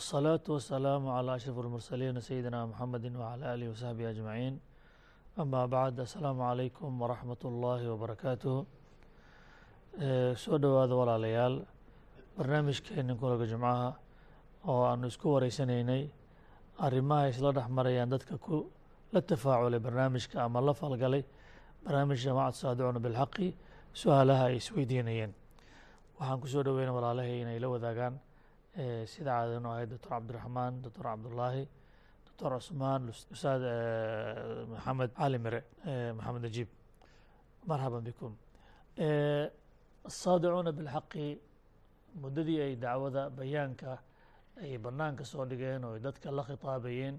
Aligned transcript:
والصلاة 0.00 0.44
والسلام 0.48 1.02
على 1.08 1.30
أشرف 1.36 1.58
المرسلين 1.58 2.20
سيدنا 2.20 2.66
محمد 2.66 3.04
وعلى 3.16 3.54
آله 3.54 3.66
وصحبه 3.70 4.10
أجمعين 4.10 4.54
أما 5.42 5.66
بعد 5.66 6.00
السلام 6.00 6.38
عليكم 6.50 6.90
ورحمة 7.02 7.42
الله 7.44 7.80
وبركاته 7.92 8.56
soo 10.36 10.58
dhowaada 10.60 10.92
walaalayaal 11.00 11.54
barnaamijkeeni 12.38 13.14
kulanka 13.20 13.46
jimcaha 13.48 13.88
oo 14.68 14.82
aanu 14.84 15.06
isku 15.08 15.26
wareysanaynay 15.34 16.02
arrimaha 16.86 17.28
isla 17.32 17.50
dhex 17.56 17.68
marayaan 17.78 18.10
dadka 18.12 18.36
ku 18.38 18.56
la 19.12 19.20
tafaaculay 19.30 19.80
barnaamijka 19.86 20.36
ama 20.44 20.60
la 20.60 20.72
falgalay 20.80 21.22
barnaamij 21.84 22.18
jamacat 22.26 22.54
saadicuna 22.60 23.00
bilxaqi 23.06 23.48
su-aalaha 24.00 24.44
ay 24.52 24.56
isweydiinayeen 24.60 25.32
waxaan 26.20 26.40
kusoo 26.44 26.62
dhoweyna 26.66 26.92
walaalahay 26.98 27.40
inay 27.42 27.58
la 27.64 27.68
wadaagaan 27.74 28.14
sida 28.75 29.31
caadanu 29.35 29.67
ahayd 29.73 29.89
doctor 29.89 30.09
cabdiraxmaan 30.15 30.81
doctor 30.83 31.03
cabdullaahi 31.03 31.63
doctor 32.27 32.51
cusmaan 32.59 33.01
ustaad 33.11 33.61
maxamed 34.71 35.11
cali 35.19 35.37
mire 35.45 35.59
maxamed 36.17 36.41
najiib 36.47 36.69
marxaban 37.69 38.03
bikum 38.07 38.33
asaadicuuna 40.09 40.71
bilxaqi 40.77 41.27
muddadii 42.21 42.59
ay 42.65 42.73
dacwada 42.83 43.23
bayaanka 43.37 43.91
ay 44.61 44.77
banaanka 44.85 45.23
soo 45.31 45.45
dhigeen 45.45 45.83
oo 45.85 45.93
ay 45.95 45.99
dadka 46.07 46.31
la 46.37 46.43
khitaabayeen 46.47 47.15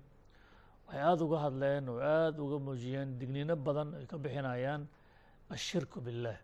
waxay 0.87 1.03
aada 1.09 1.23
uga 1.27 1.39
hadleen 1.45 1.85
oo 1.93 1.99
aada 2.01 2.39
uga 2.47 2.57
muujiyeen 2.67 3.09
digniino 3.21 3.55
badan 3.67 3.89
ay 3.99 4.07
ka 4.11 4.17
bixinayaan 4.25 4.83
ashirku 5.55 5.99
biاllah 6.07 6.37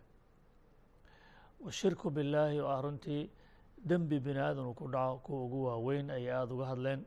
washirku 1.65 2.07
billaahi 2.17 2.61
oo 2.61 2.69
ah 2.75 2.81
runtii 2.85 3.23
dembi 3.85 4.19
bini 4.21 4.39
aadan 4.41 4.65
uu 4.67 4.75
ku 4.75 4.89
dhaco 4.89 5.19
kuwa 5.25 5.45
ugu 5.45 5.59
waaweyn 5.67 6.11
ayay 6.11 6.33
aada 6.33 6.55
uga 6.55 6.67
hadleen. 6.67 7.01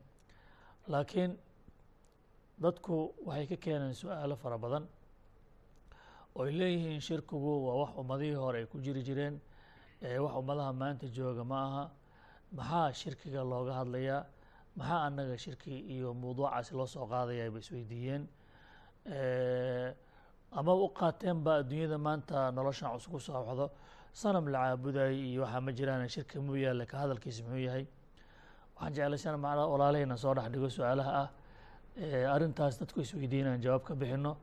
Laakiin 0.87 1.37
dadku 2.61 3.13
waxay 3.25 3.47
ka 3.47 3.55
keeneen 3.57 3.93
su'aalo 3.93 4.35
fara 4.35 4.57
badan 4.57 4.85
oo 6.35 6.43
ay 6.45 6.51
leeyihiin 6.59 7.01
shirkigu 7.01 7.51
waa 7.65 7.75
wax 7.81 7.91
ummadihii 8.01 8.33
hore 8.43 8.57
ay 8.59 8.65
ku 8.65 8.77
jiri 8.79 9.01
jireen 9.03 9.35
wax 10.23 10.33
ummadaha 10.41 10.73
maanta 10.73 11.07
jooga 11.07 11.43
ma 11.43 11.57
aha. 11.67 11.83
Maxaa 12.55 12.93
shirkiga 12.93 13.41
looga 13.43 13.73
hadlayaa? 13.79 14.25
Maxaa 14.75 15.01
annaga 15.07 15.37
shirki 15.37 15.73
iyo 15.95 16.13
mawduucaasi 16.13 16.73
loo 16.75 16.87
soo 16.87 17.05
qaadaya 17.07 17.43
ayba 17.43 17.59
isweydiiyeen 17.59 18.23
ama 20.51 20.73
u 20.75 20.87
qaateen 20.99 21.43
ba 21.43 21.51
adduunyada 21.61 21.97
maanta 21.97 22.51
noloshan 22.51 22.91
cusub 22.93 23.11
ku 23.13 23.19
soo 23.19 23.33
waxdo 23.43 23.65
sanam 24.13 24.47
la 24.51 24.59
caabuday 24.75 25.13
iyo 25.15 25.41
waxaa 25.43 25.61
ma 25.61 25.71
jiraan 25.71 26.07
shirki 26.09 26.39
muu 26.39 26.55
yaalla 26.55 26.85
ka 26.85 26.97
hadalkiisa 27.03 27.43
muxuu 27.43 27.63
yahay? 27.67 27.85
Waxaan 28.75 28.93
jeclaysan 28.95 29.39
macnaa 29.39 29.67
walaalahayna 29.73 30.17
soo 30.17 30.33
dhex 30.35 30.49
dhigo 30.53 30.69
su'aalaha 30.69 31.11
ah. 31.23 31.29
Arrintaas 32.35 32.79
dadku 32.79 33.01
isweydiin 33.01 33.47
aan 33.47 33.61
jawaab 33.61 33.83
ka 33.83 33.95
bixino 33.95 34.37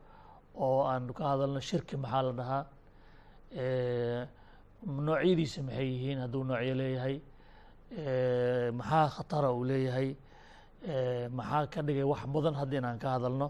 oo 0.55 0.83
aan 0.83 1.13
ka 1.13 1.23
hadalno 1.31 1.59
shirki 1.59 1.97
maxaa 1.97 2.21
la 2.27 2.31
dhahaa? 2.39 2.63
Noocyadiisa 4.85 5.61
maxay 5.67 5.87
yihiin 5.93 6.19
hadduu 6.23 6.43
noocyo 6.43 6.73
leeyahay? 6.81 7.15
Maxaa 8.79 9.07
khatara 9.15 9.49
uu 9.53 9.63
leeyahay? 9.69 10.09
Maxaa 11.37 11.67
ka 11.73 11.81
dhigay 11.81 12.03
wax 12.03 12.25
mudan 12.33 12.55
hadda 12.55 12.77
inaan 12.77 12.97
ka 12.99 13.09
hadalno 13.15 13.47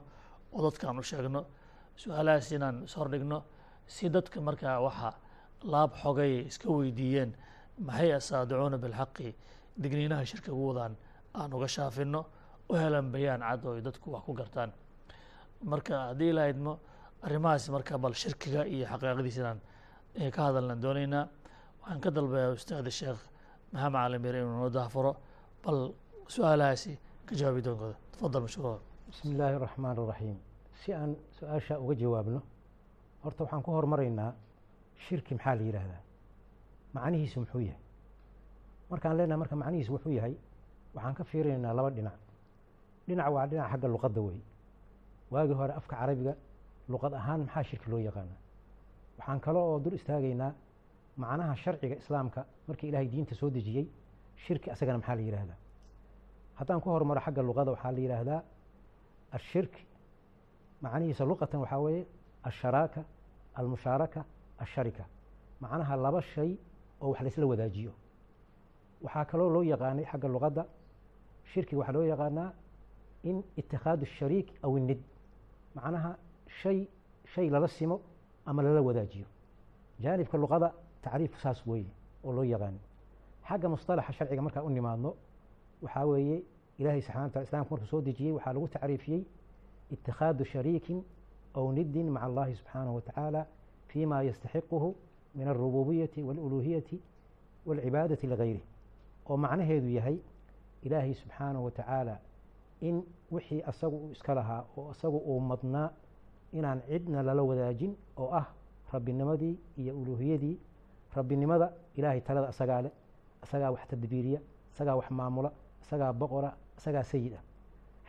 oo 0.53 0.61
dadkaan 0.67 0.99
u 0.99 1.03
sheegno? 1.03 1.45
Su'aalahaas 1.95 2.51
inaan 2.51 2.83
ishordhigno 2.87 3.43
si 3.87 4.09
dadka 4.09 4.41
markaa 4.41 4.79
waxa 4.81 5.09
laab 5.63 5.91
xogay 6.01 6.33
iska 6.49 6.67
weydiiyeen 6.69 7.31
maxay 7.87 8.11
asaadicuuna 8.13 8.77
bilxaqi? 8.77 9.35
Digniinaha 9.81 10.25
shirka 10.25 10.51
ugu 10.51 10.67
wadaan 10.73 10.93
aan 11.33 11.53
uga 11.53 11.67
shaafino 11.67 12.21
u 12.69 12.73
helan 12.75 13.11
bayaan 13.11 13.41
cad 13.41 13.65
oo 13.65 13.73
ay 13.75 13.81
dadku 13.81 14.11
wax 14.11 14.23
ku 14.25 14.33
gartaan. 14.33 14.71
Marka 15.63 15.93
haddii 16.09 16.29
ilahaydmo 16.33 16.73
arrimahaas 17.25 17.69
marka 17.69 17.97
bal 17.97 18.13
shirkiga 18.13 18.61
iyo 18.73 18.85
xaqiiqadiisa 18.91 19.39
inaan 19.41 19.59
ka 20.35 20.41
hadalnaan 20.47 20.81
dooneynaa 20.81 21.25
waxaan 21.81 21.99
ka 22.03 22.09
dalbayaa 22.15 22.51
ustaad 22.57 22.87
sheekh 22.99 23.21
maxamed 23.73 23.95
calimir 24.03 24.35
inuu 24.35 24.55
noo 24.59 24.69
daafuro 24.69 25.11
bal 25.63 25.79
su'aalahaasi 26.33 26.91
ka 27.27 27.33
jawaabi 27.39 27.61
doonkooda. 27.65 27.95
Tafadal 28.11 28.41
mashkuura 28.45 28.77
bismi 29.07 29.31
illaahi 29.33 29.55
araxmaan 29.59 29.97
araxiim 29.99 30.37
si 30.81 30.93
aan 30.93 31.11
su'aasha 31.37 31.75
uga 31.83 31.93
jawaabno 32.01 32.39
horta 33.23 33.39
waxaan 33.43 33.63
ku 33.65 33.71
hormaraynaa 33.77 34.31
shirki 35.05 35.31
maxaa 35.35 35.55
la 35.59 35.63
yidhaahdaa? 35.67 36.01
Macnihiisu 36.95 37.37
muxuu 37.41 37.61
yahay. 37.69 37.81
Markaan 38.91 39.15
leenahay 39.17 39.39
marka 39.41 39.55
macnihiisu 39.61 39.91
wuxuu 39.95 40.11
yahay 40.19 40.33
waxaan 40.95 41.15
ka 41.17 41.23
fiirinaynaa 41.29 41.73
laba 41.77 41.89
dhinac. 41.97 42.17
Dhinac 43.07 43.27
waa 43.35 43.45
dhinac 43.49 43.67
xagga 43.71 43.87
luqadda 43.95 44.21
wey 44.27 44.39
waagii 45.33 45.57
hore 45.59 45.73
afka 45.79 45.95
carabiga 46.01 46.33
luqad 46.91 47.13
ahaan 47.19 47.39
maxaa 47.45 47.63
shirki 47.69 47.87
loo 47.91 47.99
yaqaana 48.07 48.35
waxaan 49.19 49.39
kale 49.45 49.59
oo 49.59 49.79
dur 49.83 49.93
istaagaynaa 49.99 50.51
macnaha 51.21 51.53
sharciga 51.63 51.95
islaamka 52.01 52.41
markii 52.67 52.87
ilaahay 52.89 53.07
diinta 53.13 53.35
soo 53.39 53.49
dejiyey 53.55 53.85
shirki 54.45 54.67
asagana 54.73 54.97
maxaa 55.01 55.15
la 55.15 55.21
yidhaahdaa? 55.27 55.57
Haddaan 56.59 56.81
ku 56.83 56.87
hormaro 56.89 57.21
xagga 57.25 57.41
luqada 57.49 57.69
waxaa 57.75 57.91
la 57.95 57.99
yidhaahdaa 58.05 58.41
ashirki 59.37 59.81
macnihiisa 60.83 61.23
luqatan 61.31 61.59
waxaa 61.63 61.79
weeye 61.85 62.03
asharaaka 62.49 63.01
almushaaraka 63.59 64.21
asharika 64.63 65.03
macnaha 65.61 65.95
laba 66.05 66.21
shay 66.21 66.51
oo 67.01 67.09
wax 67.11 67.21
laysla 67.25 67.45
wadaajiyo 67.51 67.91
waxaa 69.01 69.25
kaloo 69.31 69.49
loo 69.55 69.63
yaqaanay 69.71 70.05
xagga 70.11 70.27
luqadda 70.35 70.63
shirkiga 71.51 71.79
waxaa 71.81 71.93
loo 71.97 72.03
yaqaanaa 72.13 72.49
in 73.29 73.37
itikhaadu 73.61 74.05
shariik 74.17 74.47
aw 74.65 74.71
inid 74.77 75.01
macnaha 75.75 76.11
shay 76.61 76.87
shay 77.33 77.49
lala 77.49 77.67
simo 77.67 78.01
ama 78.45 78.63
lala 78.63 78.81
wadaajiyo 78.81 79.25
jaanibka 80.03 80.37
luqada 80.43 80.67
tacriif 81.03 81.33
saas 81.43 81.59
weeye 81.67 81.91
oo 82.25 82.31
loo 82.37 82.43
yaqaano 82.53 82.79
xagga 83.47 83.67
musطalaxa 83.73 84.13
sharciga 84.17 84.41
markaa 84.41 84.63
u 84.63 84.69
nimaadno 84.69 85.11
waxaa 85.83 86.05
weeye 86.11 86.37
ilaahay 86.79 87.01
subxana 87.01 87.23
wa 87.25 87.29
tala 87.33 87.45
islamka 87.45 87.69
markuu 87.71 87.87
soo 87.91 88.01
dejiyey 88.07 88.31
waxaa 88.37 88.53
lagu 88.53 88.67
tacriifiyey 88.75 89.21
itikhaadu 89.93 90.43
shariikin 90.45 90.99
aw 91.57 91.65
nidin 91.77 92.07
maca 92.15 92.25
allahi 92.29 92.53
subxaanahu 92.59 92.95
wa 92.95 93.01
tacaala 93.01 93.41
fima 93.91 94.17
yastaxiquhu 94.29 94.89
min 95.35 95.47
alrububiyati 95.47 96.19
wاluluhiyati 96.27 96.97
wاlcibaadati 97.67 98.25
ligayrih 98.31 98.63
oo 99.29 99.37
macnaheedu 99.37 99.89
yahay 99.97 100.17
ilaahay 100.85 101.13
subxaanahu 101.13 101.65
wa 101.65 101.71
tacaala 101.71 102.15
in 102.81 103.03
wixii 103.31 103.61
asagu 103.71 103.97
uu 103.97 104.11
iska 104.11 104.33
lahaa 104.39 104.61
oo 104.77 104.91
isagu 104.91 105.17
uu 105.17 105.39
madnaa 105.39 105.89
inaan 106.53 106.81
cidna 106.89 107.23
lala 107.23 107.43
wadaajin 107.43 107.93
oo 108.17 108.29
ah 108.41 108.45
rabbinimadii 108.93 109.55
iyo 109.77 109.93
uluuhiyadii 110.01 110.55
rabbinimada 111.15 111.67
ilaahay 111.95 112.21
talada 112.21 112.47
asagaa 112.53 112.81
leh 112.81 112.91
isagaa 113.43 113.71
wax 113.71 113.87
tadbiiriya 113.87 114.39
isagaa 114.73 114.95
wax 114.95 115.11
maamula 115.11 115.51
isagaa 115.81 116.13
boqora 116.13 116.51
isagaa 116.77 117.03
sayid 117.03 117.33
ah 117.39 117.43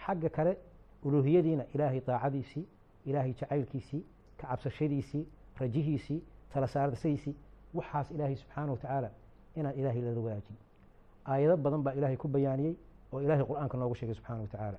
xagga 0.07 0.29
kale 0.37 0.53
uluuhiyadiina 1.05 1.65
ilaahay 1.75 2.01
daacadiisii 2.07 2.65
ilaahay 3.07 3.33
jacaylkiisii 3.41 4.03
ka 4.39 4.47
cabsashadiisii 4.49 5.25
rajihiisii 5.61 6.21
tala 6.53 6.67
saarasadiisii 6.67 7.35
waxaas 7.75 8.11
ilaahay 8.11 8.37
subxaana 8.37 8.73
wa 8.73 9.11
inaan 9.57 9.75
ilaahay 9.81 10.03
lala 10.03 10.21
wadaajin 10.21 10.57
aayado 11.25 11.57
badan 11.57 11.83
baa 11.83 11.93
ilaahay 11.93 12.17
ku 12.17 12.29
bayaaniyey 12.29 12.75
oo 13.13 13.21
ilaahay 13.21 13.45
qur'aanka 13.51 13.77
noogu 13.79 13.95
sheegay 13.95 14.15
subxana 14.15 14.41
wa 14.41 14.75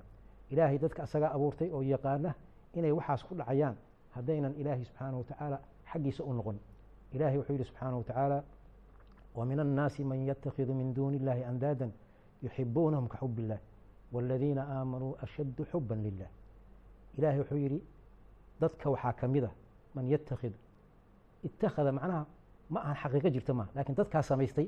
ilaahay 0.50 0.78
dadka 0.78 1.02
asagaa 1.02 1.30
abuurtay 1.36 1.70
oo 1.72 1.82
yaqaana 1.82 2.34
inay 2.74 2.92
waxaas 2.92 3.22
ku 3.28 3.34
dhacayaan 3.34 3.76
haddaynan 4.14 4.54
ilaahay 4.60 4.84
subxaana 4.84 5.16
wa 5.16 5.58
xaggiisa 5.92 6.24
u 6.24 6.32
noqon. 6.32 6.58
Ilahay 7.12 7.36
wuxuu 7.38 7.52
yihi 7.56 7.64
subxaana 7.64 7.96
wa 7.96 8.04
tacaala 8.04 8.44
wa 9.34 9.44
min 9.44 9.60
annaasi 9.60 10.04
man 10.04 10.26
yatakhidu 10.26 10.74
min 10.74 10.94
duuni 10.94 11.16
illahi 11.16 11.44
andaadan 11.44 11.92
yuxibuunahum 12.42 13.08
ka 13.08 13.16
xub 13.18 13.38
illah 13.38 13.58
wاladiina 14.12 14.62
aamanuu 14.76 15.16
ashaddu 15.24 15.64
xuba 15.72 15.94
lilah 15.96 16.30
ilahay 17.18 17.38
wuxuu 17.38 17.56
yidhi 17.64 17.80
dadka 18.60 18.90
waxaa 18.90 19.12
ka 19.12 19.28
mid 19.28 19.44
a 19.44 19.50
man 19.94 20.08
yatakhidu 20.14 20.56
itakhada 21.42 21.92
macnaha 21.92 22.26
ma 22.70 22.80
ahan 22.80 22.96
xaqiiqo 23.02 23.28
jirta 23.34 23.52
maaha 23.58 23.70
laakiin 23.76 23.96
dadkaa 23.96 24.22
samaystay 24.22 24.66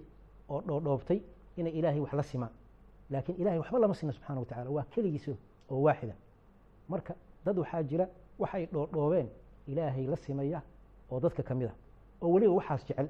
oo 0.48 0.60
dhoodhoobtay 0.68 1.18
inay 1.56 1.72
ilaahay 1.78 2.00
wax 2.00 2.12
la 2.12 2.22
simaan 2.22 2.52
laakiin 3.10 3.36
ilahay 3.40 3.58
waxba 3.58 3.78
lama 3.78 3.94
sina 3.94 4.12
subxana 4.12 4.40
wa 4.40 4.46
tacala 4.46 4.70
waa 4.70 4.84
keligiisa 4.94 5.32
oo 5.70 5.80
waaxida 5.86 6.14
marka 6.88 7.14
dad 7.44 7.56
waxaa 7.58 7.82
jira 7.82 8.06
waxay 8.38 8.66
dhoodhoobeen 8.72 9.28
ilaahay 9.66 10.06
la 10.06 10.16
simaya 10.16 10.62
oo 11.10 11.20
dadka 11.20 11.42
ka 11.42 11.54
mid 11.54 11.68
ah 11.68 11.74
oo 12.22 12.28
weliba 12.34 12.52
waxaas 12.58 12.82
jecel 12.88 13.08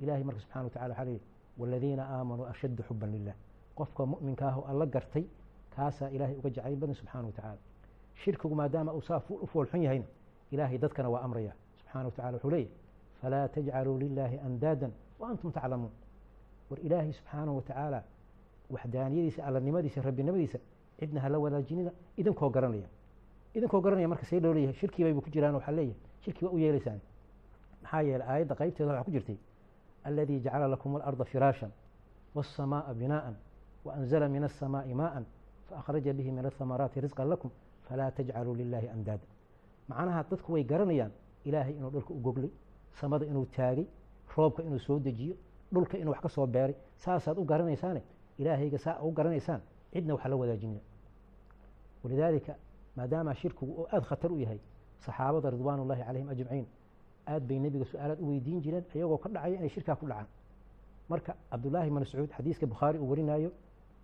ilahay 0.00 0.24
marka 0.24 0.40
subxana 0.40 0.64
wa 0.64 0.70
tacala 0.70 0.88
waxaa 0.94 1.04
leeyihi 1.04 1.22
wاladiina 1.58 2.02
aamanuu 2.14 2.46
ashaddu 2.52 2.82
xuban 2.88 3.10
lilah 3.12 3.34
qofka 3.78 4.02
mu'minka 4.12 4.44
ah 4.50 4.56
oo 4.58 4.64
alla 4.70 4.86
gartay 4.86 5.24
kaasaa 5.74 6.08
ilaahay 6.14 6.36
uga 6.40 6.50
jacayl 6.50 6.76
badan 6.76 6.94
subxana 7.00 7.26
wa 7.26 7.32
tacaala 7.32 7.58
shirkigu 8.22 8.54
maadaama 8.54 8.92
uu 8.94 9.00
saa 9.02 9.20
u 9.44 9.46
foolxun 9.46 9.82
yahayna 9.82 10.06
ilaahay 10.50 10.78
dadkana 10.78 11.08
waa 11.14 11.22
amraya 11.26 11.52
subxana 11.94 12.06
watacala 12.06 12.36
wuxuu 12.36 12.50
leeyahy 12.50 12.70
falaa 13.20 13.48
tajcaluu 13.48 13.98
lilaahi 13.98 14.38
andaadan 14.46 14.92
waantum 15.20 15.52
taclamuun 15.52 15.90
war 16.70 16.78
ilaahay 16.86 17.12
subxaana 17.12 17.52
wa 17.52 17.62
tacaala 17.62 18.02
waxdaaniyadiisa 18.70 19.44
allanimadiisa 19.46 20.02
rabbinimadiisa 20.02 20.58
cidna 20.98 21.20
hala 21.20 21.38
wadaajinida 21.38 21.90
idinkoo 22.16 22.50
garanaya 22.50 22.88
idinkoo 23.54 23.80
garanaya 23.80 24.08
marka 24.08 24.24
see 24.26 24.40
loo 24.40 24.52
leeyahay 24.54 24.74
shirkibaybu 24.80 25.20
ku 25.22 25.30
jiraan 25.30 25.54
waxaa 25.54 25.72
leeyahay 25.72 25.96
shirki 26.24 26.44
waa 26.44 26.52
u 26.52 26.58
yeelaysaan 26.58 27.00
maxaa 27.82 28.02
yeeley 28.02 28.26
aayadda 28.28 28.54
qaybteeda 28.60 28.90
waxaa 28.90 29.04
ku 29.04 29.10
jirtay 29.10 29.36
aladii 30.04 30.40
jacala 30.40 30.66
lakum 30.68 30.96
alarda 30.96 31.24
firaashan 31.24 31.70
waasamaaa 32.34 32.94
binaa'an 32.94 33.34
waanzala 33.84 34.28
min 34.28 34.42
alsamaa'i 34.44 34.94
maa'an 34.94 35.24
faakhraja 35.68 36.12
bihi 36.12 36.30
min 36.30 36.44
alhamaraati 36.46 37.00
risqan 37.00 37.28
lakum 37.28 37.50
falaa 37.88 38.10
tajcaluu 38.10 38.54
lilaahi 38.54 38.88
andaadan 38.88 39.28
macnaha 39.88 40.24
dadku 40.30 40.52
way 40.54 40.64
garanayaan 40.64 41.12
ilaahay 41.44 41.74
inuu 41.78 41.90
dhulka 41.90 42.12
u 42.14 42.20
goglay 42.26 42.50
samada 43.00 43.24
inuu 43.26 43.46
taagay 43.56 43.86
roobka 44.36 44.62
inuu 44.62 44.78
soo 44.78 44.98
dejiyo 44.98 45.34
dhulka 45.72 45.98
inuu 45.98 46.10
wax 46.12 46.20
ka 46.22 46.28
soo 46.28 46.46
beeray 46.46 46.74
saasaad 47.04 47.38
u 47.38 47.44
garanaysaane 47.44 48.02
ilaahayga 48.38 48.78
saa 48.78 48.98
u 49.02 49.10
garanaysaan 49.12 49.60
cidna 49.92 50.14
waxa 50.14 50.28
la 50.28 50.36
wadaajinina 50.36 50.80
walidaalika 52.02 52.54
maadaama 52.96 53.34
shirkigu 53.34 53.72
oo 53.80 53.86
aada 53.92 54.06
khatar 54.10 54.32
u 54.32 54.38
yahay 54.38 54.60
saxaabada 55.04 55.50
ridwaan 55.50 55.80
ullahi 55.80 56.02
calayhim 56.06 56.28
ajmaciin 56.34 56.66
aad 57.32 57.42
bay 57.48 57.58
nebiga 57.58 57.84
su'aalaad 57.84 58.20
u 58.20 58.26
weydiin 58.30 58.60
jireen 58.64 58.84
iyagoo 58.94 59.18
ka 59.18 59.28
dhacaya 59.28 59.56
inay 59.58 59.68
shirkaa 59.68 59.96
ku 59.96 60.06
dhacaan. 60.06 60.26
Marka 61.08 61.32
cabdullaahi 61.50 61.86
ibn 61.88 61.98
mascuud 61.98 62.30
xadiiska 62.36 62.66
bukhaari 62.66 62.98
uu 62.98 63.08
warinaayo 63.10 63.50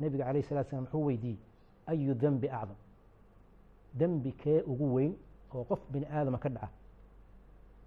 nebiga 0.00 0.24
calayh 0.24 0.44
salatu 0.48 0.68
slam 0.70 0.82
wuxuu 0.84 1.04
weydiiyey 1.08 1.38
ayu 1.86 2.14
dembi 2.14 2.48
acdam? 2.48 2.76
Dembi 4.00 4.32
kee 4.32 4.62
ugu 4.72 4.86
weyn 4.94 5.12
oo 5.54 5.64
qof 5.64 5.80
bini 5.92 6.06
aadama 6.06 6.38
ka 6.38 6.48
dhaca 6.48 6.68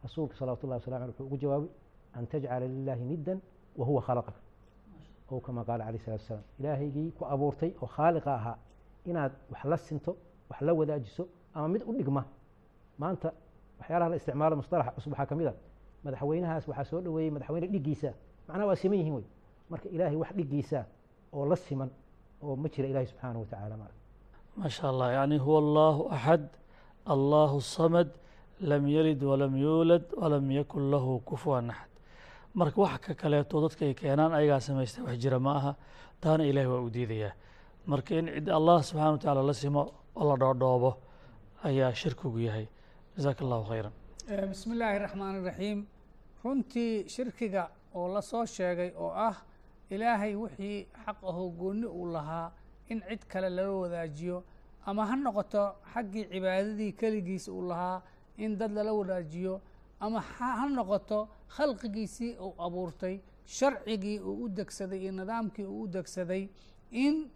rasuulka 0.05 0.33
salawatu 0.39 0.67
llahi 0.67 0.79
waslam 0.81 0.95
aleh 1.01 1.07
wuxuu 1.11 1.25
ugu 1.29 1.37
jawaabay 1.43 1.69
an 2.17 2.23
tajcala 2.31 2.65
lilaahi 2.75 3.03
niddan 3.11 3.37
wa 3.79 3.85
huwa 3.89 4.01
khalaqaka 4.07 4.39
ow 5.31 5.39
kama 5.45 5.61
qaala 5.67 5.83
calayh 5.87 6.01
salatu 6.05 6.23
wasalaam 6.23 6.43
ilaahaygii 6.59 7.09
ku 7.17 7.23
abuurtay 7.33 7.71
oo 7.81 7.87
khaaliqa 7.97 8.31
ahaa 8.39 8.57
inaad 9.09 9.31
wax 9.51 9.63
la 9.71 9.77
sinto 9.77 10.11
wax 10.49 10.59
la 10.67 10.73
wadaajiso 10.79 11.23
ama 11.55 11.67
mid 11.73 11.81
u 11.89 11.93
dhigma 11.99 12.23
maanta 13.01 13.29
waxyaalaha 13.79 14.09
la 14.11 14.15
isticmaalo 14.19 14.55
mustalaxa 14.61 14.91
cusub 14.95 15.11
waxaa 15.13 15.25
ka 15.31 15.35
mid 15.39 15.47
a 15.51 15.53
madaxweynahaas 16.05 16.63
waxaa 16.69 16.85
soo 16.91 17.01
dhoweeyey 17.05 17.31
madaxweyne 17.35 17.67
dhiggiisa 17.73 18.09
macnaha 18.47 18.67
waa 18.69 18.75
siman 18.81 18.97
yihiin 19.01 19.15
wey 19.19 19.25
marka 19.71 19.87
ilaahay 19.95 20.17
wax 20.23 20.31
dhiggiisa 20.39 20.79
oo 21.35 21.45
la 21.51 21.55
siman 21.67 21.89
oo 22.43 22.55
ma 22.63 22.67
jira 22.73 22.87
ilahi 22.93 23.05
subxaanahu 23.11 23.41
wa 23.43 23.49
tacala 23.53 23.75
ma 23.81 23.87
ma 24.59 24.67
allah 24.91 25.09
yani 25.17 25.37
huwa 25.45 25.57
allahu 25.63 26.01
axad 26.17 26.43
allahu 27.15 27.61
samad 27.77 28.09
lam 28.69 28.83
yalid 28.95 29.21
walam 29.23 29.53
yuulad 29.65 30.05
walam 30.21 30.45
yakun 30.59 30.83
lahu 30.93 31.19
kufuwan 31.29 31.69
axad 31.73 31.91
marka 32.59 32.77
wax 32.81 32.97
ka 33.05 33.13
kaleeto 33.21 33.61
dadka 33.63 33.85
ay 33.85 33.93
keenaan 33.93 34.33
ayagaa 34.39 34.59
samaystay 34.67 35.03
wax 35.05 35.17
jira 35.23 35.39
ma 35.39 35.51
aha. 35.59 35.71
Taana 36.21 36.43
ilahi 36.45 36.67
waa 36.67 36.81
u 36.87 36.89
diidayaa. 36.89 37.33
Marka 37.87 38.15
in 38.19 38.27
cid 38.35 38.47
allah 38.49 38.77
subxana 38.83 39.11
wa 39.11 39.17
tacaala 39.17 39.43
la 39.43 39.53
simo 39.53 39.81
oo 40.15 40.23
la 40.29 40.35
dhoodhoobo 40.41 40.91
ayaa 41.63 41.91
shirkigu 41.93 42.39
yahay. 42.39 42.67
Jasaaka 43.17 43.41
allahu 43.45 43.63
khayra 43.69 43.89
bismi 44.51 44.73
illaahi 44.75 44.99
raxmaan 45.03 45.35
iraxiim 45.43 45.79
runtii 46.43 47.09
shirkiga 47.09 47.63
oo 47.95 48.07
la 48.13 48.21
soo 48.21 48.45
sheegay 48.45 48.91
oo 48.95 49.11
ah 49.11 49.35
ilaahay 49.89 50.35
wixii 50.35 50.87
xaq 51.05 51.17
ahoo 51.29 51.49
goonni 51.59 51.87
uu 51.87 52.07
lahaa 52.13 52.51
in 52.89 53.01
cid 53.09 53.25
kale 53.27 53.49
lala 53.49 53.71
wadaajiyo 53.83 54.43
ama 54.85 55.05
ha 55.05 55.15
noqoto 55.15 55.63
xaggii 55.93 56.25
cibaadadii 56.31 56.91
keligiisa 56.99 57.51
uu 57.51 57.67
lahaa 57.67 58.01
in 58.37 58.57
dad 58.57 58.71
lala 58.71 58.93
wadaajiyo 58.93 59.61
ama 59.99 60.19
ha 60.21 60.65
noqoto 60.69 61.29
khalqigiisii 61.55 62.37
uu 62.39 62.53
abuurtay 62.65 63.19
sharcigii 63.45 64.19
uu 64.19 64.43
u 64.43 64.49
degsaday 64.49 64.99
iyo 65.03 65.11
nidaamkii 65.11 65.65
uu 65.65 65.81
u 65.81 65.87
degsaday 65.87 66.49
in 66.91 67.29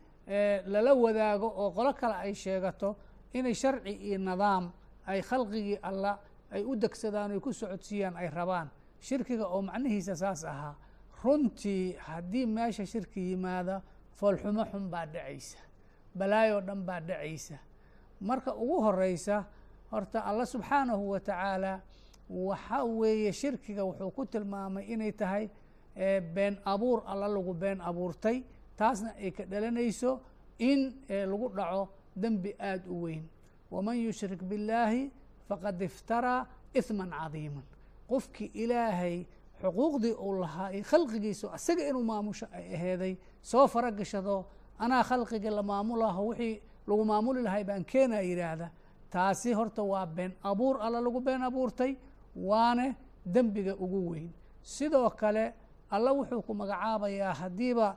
lala 0.65 0.94
wadaago 0.94 1.47
oo 1.55 1.71
qolo 1.71 1.94
kale 1.94 2.13
ay 2.15 2.33
sheegato 2.33 2.95
inay 3.33 3.53
sharci 3.53 3.91
iyo 3.91 4.17
nidaam 4.17 4.71
ay 5.05 5.21
khalqigii 5.21 5.79
alla 5.81 6.19
ay 6.51 6.63
u 6.63 6.75
degsadaan 6.75 7.31
oy 7.31 7.39
ku 7.39 7.53
socodsiiyaan 7.53 8.15
ay 8.17 8.29
rabaan. 8.29 8.69
Shirkiga 9.00 9.45
oo 9.47 9.61
macnihiisa 9.61 10.15
saas 10.15 10.43
ahaa 10.43 10.75
runtii 11.23 11.93
haddii 12.00 12.45
meesha 12.45 12.85
shirki 12.85 13.19
yimaada 13.29 13.81
foolxumo 14.15 14.65
xun 14.71 14.89
baa 14.89 15.05
dhacaysa 15.05 15.57
balaayoo 16.17 16.61
dhan 16.61 16.81
baa 16.85 17.00
dhacaysa 17.01 17.57
marka 18.21 18.55
ugu 18.55 18.81
horeysa 18.81 19.45
horta 19.92 20.19
alla 20.30 20.45
subxaanahu 20.45 21.10
wa 21.10 21.19
tacaala 21.19 21.81
waxa 22.30 22.84
weeye 22.84 23.31
shirkiga 23.31 23.84
wuxuu 23.86 24.12
ku 24.16 24.25
tilmaamay 24.25 24.86
inay 24.94 25.12
tahay 25.12 25.50
been 26.34 26.57
abuur. 26.66 27.04
Alla 27.07 27.28
lagu 27.28 27.54
been 27.54 27.80
abuurtay. 27.81 28.44
Taasna 28.78 29.13
ay 29.18 29.31
ka 29.31 29.44
dhalanayso 29.45 30.19
in 30.60 30.94
lagu 31.10 31.50
dhaco 31.56 31.89
dembi 32.16 32.54
aada 32.60 32.89
u 32.89 33.01
weyn. 33.04 33.24
Waman 33.72 33.98
yushrik 33.98 34.42
biاllaahi 34.44 35.12
faqad 35.48 35.81
iftaraa 35.81 36.45
ihman 36.74 37.10
cadiiman. 37.12 37.63
Qofkii 38.10 38.51
ilaahay 38.54 39.25
xuquuqdii 39.62 40.13
uu 40.13 40.39
lahaa 40.42 40.69
iyo 40.72 40.84
khalqigiisu 40.84 41.50
asaga 41.50 41.84
inuu 41.89 42.04
maamusho 42.04 42.45
ay 42.54 42.75
aheeday 42.75 43.17
soo 43.41 43.67
fara 43.67 43.91
gashado 43.91 44.46
anaa 44.79 45.03
khalqigii 45.03 45.50
la 45.50 45.63
maamulaho 45.63 46.27
wixii 46.27 46.62
lagu 46.88 47.03
maamuli 47.06 47.41
lahay 47.41 47.63
baan 47.63 47.84
keenaa 47.86 48.22
yidhaahda 48.22 48.70
taasi 49.11 49.53
horta 49.53 49.83
waa 49.83 50.05
been 50.05 50.33
abuur 50.43 50.75
alla 50.81 50.99
lagu 51.01 51.19
been 51.21 51.41
abuurtay 51.43 51.95
waane 52.35 52.95
dembiga 53.25 53.73
ugu 53.75 54.09
weyn. 54.09 54.29
Sidoo 54.61 55.09
kale 55.09 55.53
alla 55.91 56.11
wuxuu 56.13 56.41
ku 56.41 56.53
magacaabayaa 56.53 57.33
haddiiba 57.33 57.95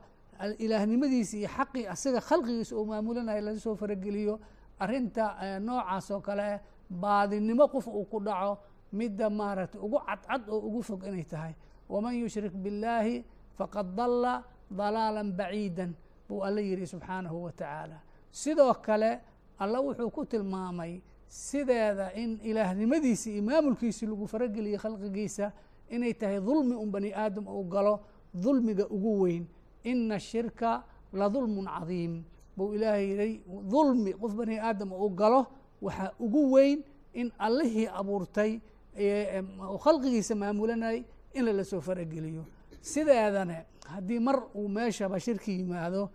ilaahnimadiisi 0.58 1.38
iyo 1.40 1.48
xaqii 1.48 1.86
asaga 1.86 2.20
khalqigiisa 2.20 2.76
uu 2.76 2.86
maamulinayo 2.86 3.40
laga 3.40 3.60
soo 3.60 3.74
farageliyo. 3.76 4.40
Arrinta 4.80 5.24
noocaas 5.60 6.10
oo 6.10 6.20
kale 6.20 6.60
baadinimo 6.90 7.68
qof 7.68 7.86
uu 7.88 8.04
ku 8.04 8.18
dhaco 8.20 8.58
midda 8.92 9.30
maaragtay 9.30 9.80
ugu 9.80 9.98
cadcad 10.06 10.48
oo 10.48 10.58
ugu 10.68 10.82
fog 10.82 11.02
inay 11.04 11.24
tahay. 11.24 11.54
Waman 11.88 12.14
yushrik 12.22 12.54
biاllaahi 12.54 13.24
faqad 13.58 13.86
dalla 13.96 14.42
dalaala 14.70 15.22
baciida 15.24 15.88
buu 16.28 16.42
alla 16.46 16.60
yihi 16.60 16.86
subxaanahu 16.86 17.44
wa 17.44 17.52
tacaala. 17.52 17.98
Sidoo 18.30 18.74
kale 18.74 19.20
alla 19.62 19.78
wuxuu 19.86 20.10
ku 20.10 20.24
tilmaamay 20.24 21.00
sideeda 21.28 22.06
in 22.22 22.40
ilaahnimadiisi 22.42 23.28
iyo 23.34 23.42
maamulkiisi 23.42 24.06
lagu 24.06 24.26
farageliyo 24.26 24.78
khalqigiisa 24.78 25.52
inay 25.94 26.14
tahay 26.14 26.40
dulmi 26.40 26.74
un 26.74 26.90
bani 26.90 27.10
aadam 27.14 27.46
uu 27.48 27.64
galo 27.64 28.00
dulmiga 28.34 28.86
ugu 28.90 29.12
weyn. 29.22 29.44
Ina 29.84 30.18
shirka 30.18 30.84
la 31.12 31.28
dulmun 31.28 31.66
cadiim. 31.66 32.22
Buu 32.56 32.74
ilaahay 32.74 33.06
yihi 33.10 33.42
dulmi 33.70 34.12
qof 34.14 34.32
bani 34.34 34.58
aadam 34.58 34.92
uu 34.92 35.10
galo 35.10 35.46
waxaa 35.82 36.12
ugu 36.20 36.42
weyn 36.54 36.78
in 37.14 37.30
allihii 37.38 37.86
abuurtay 38.00 38.60
khalqigiisa 39.84 40.34
maamulanay 40.34 41.04
in 41.34 41.44
lala 41.44 41.64
soo 41.64 41.80
farageliyo. 41.80 42.44
Sideedane 42.80 43.66
haddii 43.86 44.18
mar 44.20 44.36
uu 44.54 44.68
meeshaba 44.68 45.20
shirki 45.20 45.52
yimaado 45.58 46.10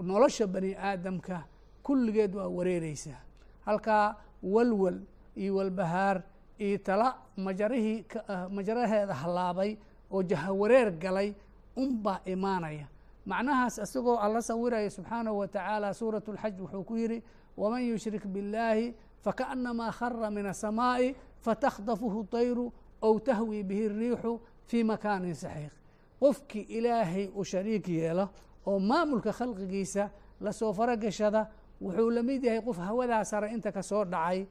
nolosha 0.00 0.46
bani 0.46 0.74
aadamka 0.74 1.44
kulligeed 1.83 2.35
waa 2.35 2.47
wareereysaa 2.47 3.21
halkaa 3.65 4.15
walwal 4.43 4.99
iyo 5.35 5.55
walbahaar 5.55 6.21
iyo 6.59 6.77
tala 6.77 7.15
majarihii 7.37 8.05
majaraheeda 8.49 9.13
hallaabay 9.13 9.75
oo 10.11 10.23
jahawareer 10.23 10.91
galay 10.91 11.33
unbaa 11.75 12.19
imaanaya 12.25 12.87
macnahaas 13.25 13.77
isagoo 13.77 14.17
alla 14.17 14.41
sawiraya 14.41 14.89
subxaanahu 14.89 15.37
wa 15.39 15.47
tacaala 15.47 15.93
suurat 15.93 16.27
اlxaj 16.29 16.59
wuxuu 16.61 16.83
ku 16.83 16.95
yidhi 16.97 17.23
waman 17.57 17.81
yushrik 17.89 18.25
biاllaahi 18.27 18.93
fakaأnamaa 19.23 19.91
khara 19.91 20.31
min 20.31 20.45
aلsamaaءi 20.45 21.15
fatakdafuhu 21.45 22.23
طayru 22.31 22.71
ow 23.01 23.19
tahwi 23.19 23.63
bihi 23.63 23.85
الriixu 23.89 24.39
fii 24.67 24.83
makaanin 24.83 25.35
saxiiq 25.35 25.73
qofkii 26.19 26.61
ilaahay 26.77 27.29
u 27.35 27.43
shariik 27.45 27.87
yeelo 27.89 28.29
oo 28.65 28.79
maamulka 28.79 29.31
khalqigiisa 29.33 30.09
lasoo 30.41 30.73
faragashada 30.73 31.41
wuxuu 31.84 32.10
la 32.10 32.22
mid 32.22 32.42
yahay 32.44 32.60
qof 32.62 32.78
hawadaa 32.78 33.24
sare 33.24 33.48
inta 33.54 33.72
ka 33.72 33.82
soo 33.82 34.04
dhacay 34.04 34.46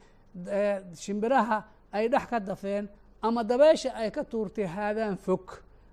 shimbiraha 1.04 1.64
ay 1.92 2.08
dhex 2.10 2.26
ka 2.30 2.40
dafeen 2.40 2.88
ama 3.22 3.44
dabeesha 3.44 3.94
ay 3.96 4.12
ka 4.12 4.24
tuurtay 4.24 4.66
haadaan 4.66 5.18
fog. 5.18 5.46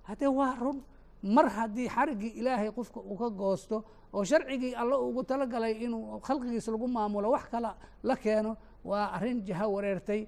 Haddee 0.03 0.27
waa 0.27 0.55
run 0.59 0.81
mar 1.23 1.45
haddii 1.49 1.87
xariggii 1.89 2.33
ilaahay 2.39 2.71
qofka 2.71 2.99
uu 2.99 3.17
ka 3.17 3.29
goosto 3.29 3.83
oo 4.13 4.23
sharcigii 4.23 4.73
alla 4.75 4.97
ugu 4.99 5.23
talagalay 5.23 5.73
inuu 5.85 6.19
khalqigiisa 6.21 6.71
lagu 6.71 6.87
maamulo 6.87 7.31
wax 7.31 7.45
kala 7.51 7.75
la 8.03 8.15
keeno 8.15 8.57
waa 8.85 9.11
arrin 9.15 9.43
jaha 9.45 9.67
wareertay. 9.67 10.27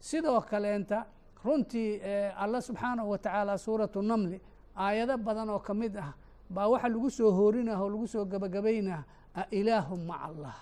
Sidoo 0.00 0.40
kaleenta 0.40 1.06
runtii 1.44 2.00
alla 2.36 2.60
subxaanahu 2.60 3.10
wa 3.10 3.18
tacaala 3.18 3.58
suuratu 3.58 4.02
namli 4.02 4.40
aayado 4.76 5.16
badan 5.18 5.50
oo 5.50 5.58
ka 5.58 5.74
mid 5.74 5.96
ah 5.96 6.12
baa 6.50 6.68
waxa 6.68 6.88
lagu 6.88 7.10
soo 7.10 7.30
hoorinah 7.30 7.80
oo 7.80 7.88
lagu 7.88 8.06
soo 8.06 8.24
gebagabaynah 8.24 9.02
ailaahum 9.34 10.00
maca 10.06 10.24
allah. 10.28 10.56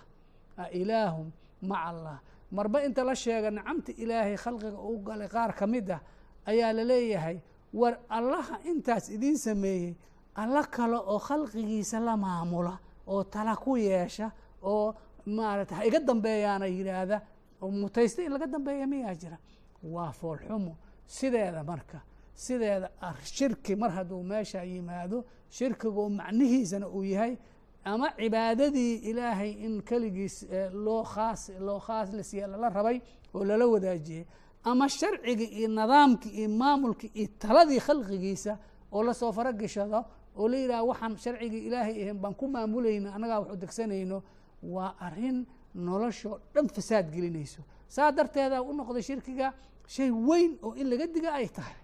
Ailaahum 0.59 1.31
maca 1.63 1.89
allah. 1.89 2.21
Marba 2.53 2.83
inta 2.85 3.05
la 3.05 3.15
sheega 3.15 3.51
nicamta 3.51 3.93
ilaahay 3.93 4.37
khalqiga 4.37 4.79
uu 4.79 4.99
galay 5.05 5.29
qaar 5.29 5.55
ka 5.55 5.67
mid 5.67 5.91
ah 5.91 6.01
ayaa 6.47 6.73
la 6.73 6.85
leeyahay 6.85 7.39
war 7.73 7.95
allaha 8.09 8.59
intaas 8.65 9.09
idiin 9.09 9.39
sameeyey 9.39 9.95
alla 10.35 10.63
kale 10.67 10.97
oo 10.97 11.19
khalqigiisa 11.19 12.01
la 12.01 12.17
maamula 12.17 12.79
oo 13.07 13.23
tala 13.25 13.55
ku 13.57 13.77
yeesha 13.77 14.33
oo 14.63 14.95
maarata 15.27 15.75
ha 15.77 15.85
iga 15.87 16.01
dambeeyaana 16.01 16.67
yidhaahda 16.67 17.21
oo 17.63 17.71
mutaysta 17.71 18.23
in 18.23 18.33
laga 18.33 18.47
dambeeya 18.47 18.87
miyaa 18.87 19.15
jira. 19.15 19.39
Waa 19.83 20.11
foolxumo 20.13 20.77
sideeda 21.07 21.63
marka 21.63 22.01
sideeda 22.35 22.91
shirki 23.23 23.77
mar 23.77 23.91
hadduu 23.91 24.23
meesha 24.23 24.65
yimaado 24.65 25.25
shirkigu 25.51 26.11
macnihiisana 26.11 26.89
uu 26.89 27.05
yahay 27.05 27.37
ama 27.85 28.09
cibaadadii 28.19 28.95
ilaahay 29.11 29.51
in 29.67 29.83
keligiis 29.83 30.47
loo 30.73 31.03
khaas 31.05 31.51
loo 31.67 31.79
khaas 31.87 32.13
lasiiya 32.13 32.47
lala 32.47 32.69
rabay 32.69 33.01
oo 33.35 33.45
lala 33.45 33.67
wadaajiyey 33.67 34.25
ama 34.65 34.89
sharcigii 34.89 35.51
iyo 35.59 35.69
nidaamkii 35.69 36.31
iyo 36.41 36.49
maamulkii 36.49 37.11
iyo 37.15 37.29
taladii 37.39 37.81
khalqigiisa 37.87 38.59
oo 38.93 39.03
la 39.03 39.15
soo 39.15 39.33
faragashado 39.33 40.05
oo 40.37 40.49
la 40.49 40.57
yidhaha 40.57 40.83
waxaan 40.91 41.17
sharcigii 41.17 41.63
ilaahay 41.69 41.97
ahayn 42.03 42.19
baan 42.23 42.35
ku 42.35 42.49
maamulayna 42.49 43.15
annagaa 43.15 43.41
wax 43.41 43.53
u 43.53 43.57
degsanayno 43.57 44.23
waa 44.63 44.95
arrin 45.07 45.47
noloshoo 45.75 46.39
dhan 46.55 46.69
fasaad 46.69 47.07
gelinayso. 47.15 47.63
Saa 47.89 48.13
darteeda 48.13 48.63
u 48.63 48.73
noqday 48.73 49.03
shirkiga 49.03 49.53
shay 49.87 50.11
weyn 50.11 50.59
oo 50.63 50.75
in 50.75 50.87
laga 50.91 51.07
diga 51.07 51.31
ay 51.33 51.49
tahay. 51.49 51.75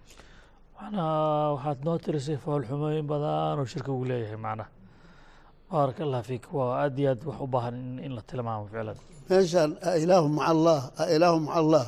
Waxaad 0.75 1.79
noo 1.85 1.97
tirisay 1.97 2.37
foolxumooyin 2.37 3.07
badan 3.07 3.59
oo 3.59 3.65
shirkigu 3.65 4.05
leeyahay 4.05 4.37
macnaha 4.45 4.69
baaraka 5.71 6.03
allah 6.03 6.21
fiik 6.23 6.45
waa 6.53 6.83
aad 6.83 6.99
iyo 6.99 7.09
aad 7.11 7.21
wax 7.27 7.37
u 7.45 7.47
baahan 7.47 7.99
in 8.05 8.11
la 8.15 8.21
tilmaamo 8.29 8.65
ficlan 8.71 8.97
meeshaan 9.29 9.71
ailaahu 9.93 10.27
maca 10.37 10.47
allah 10.55 10.79
ailaahu 10.97 11.39
maca 11.47 11.57
allah 11.63 11.85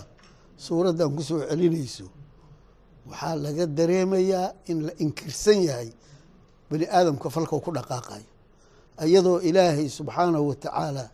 suuraddan 0.68 1.10
ku 1.16 1.22
soo 1.30 1.40
celinayso 1.50 2.06
waxaa 3.10 3.36
laga 3.46 3.66
dareemayaa 3.78 4.48
in 4.72 4.78
la 4.88 4.92
inkirsan 5.04 5.60
yahay 5.70 5.90
bani 6.70 6.86
aadamka 6.98 7.28
falkau 7.36 7.60
ku 7.66 7.72
dhaqaaqayo 7.78 8.28
iyadoo 9.08 9.40
ilaahay 9.50 9.88
subxaanahu 9.98 10.46
wa 10.52 10.56
tacaala 10.66 11.06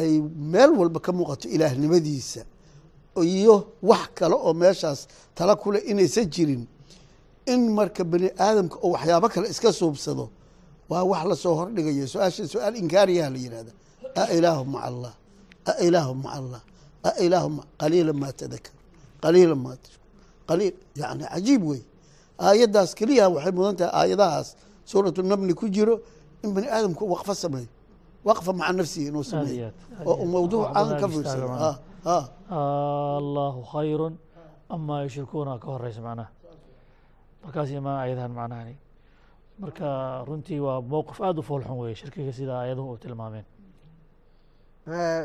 ay 0.00 0.12
meel 0.52 0.70
walba 0.80 1.00
ka 1.06 1.10
muuqato 1.12 1.46
ilaahnimadiisa 1.54 2.42
iyo 3.22 3.54
wax 3.90 4.04
kale 4.18 4.34
oo 4.46 4.52
meeshaas 4.62 5.00
tala 5.34 5.56
kule 5.62 5.78
inaysan 5.90 6.26
jirin 6.34 6.62
in 7.52 7.60
marka 7.78 8.02
bani 8.12 8.28
aadamka 8.46 8.76
oo 8.84 8.90
waxyaabo 8.94 9.26
kale 9.34 9.46
iska 9.54 9.72
suubsado 9.80 10.24
waa 10.90 11.04
wax 11.10 11.24
la 11.30 11.36
soo 11.36 11.54
hordhigayo 11.54 12.06
su'aasha 12.06 12.42
su'aal 12.54 12.74
inkaariyaha 12.82 13.30
la 13.30 13.38
yihahda 13.38 13.72
ailaahu 14.26 14.64
maca 14.64 14.86
allah. 14.90 15.12
Ailaahu 15.82 16.14
maca 16.14 16.36
allah. 16.40 16.62
Ailaahu 17.20 17.48
qaliila 17.80 18.12
maa 18.12 18.32
tadakar 18.40 18.74
qaliila 19.22 19.54
maa 19.54 19.76
qaliil 20.48 20.74
yani 21.00 21.24
cajiib 21.32 21.62
wey 21.70 21.82
aayaddaas 22.46 22.90
keliya 22.98 23.24
waxay 23.34 23.52
mudan 23.56 23.76
tahay 23.78 23.92
aayadahaas. 24.00 24.48
Suuratu 24.90 25.22
namli 25.22 25.54
ku 25.54 25.68
jiro 25.70 25.94
in 26.42 26.50
bani 26.54 26.66
aadamku 26.66 27.02
waqfo 27.12 27.34
sameeyo. 27.34 27.70
Waqfa 28.26 28.52
maca 28.52 28.72
nafsihi 28.72 29.06
inuu 29.10 29.24
sameeyo. 29.32 29.70
Oo 30.04 30.24
mawduuc 30.26 30.74
aan 30.74 30.98
ka 31.00 31.06
fiirsado 31.08 31.46
allahu 32.50 33.60
khayru 33.72 34.06
amaa 34.74 35.06
yushrikuuna 35.06 35.52
ka 35.62 35.68
horeysa 35.70 36.00
macnaha. 36.02 36.30
Markaas 37.44 37.70
imaan 37.70 37.98
ayadahan 38.04 38.32
macnahani 38.34 38.74
marka 39.60 40.24
runtii 40.26 40.60
waa 40.60 40.80
mowqif 40.80 41.20
aada 41.20 41.40
u 41.40 41.42
foolxun 41.42 41.78
weeye 41.80 41.94
shirkiga 42.00 42.32
sida 42.32 42.52
aayaduhu 42.58 42.92
u 42.92 42.98
tilmaameen. 42.98 43.44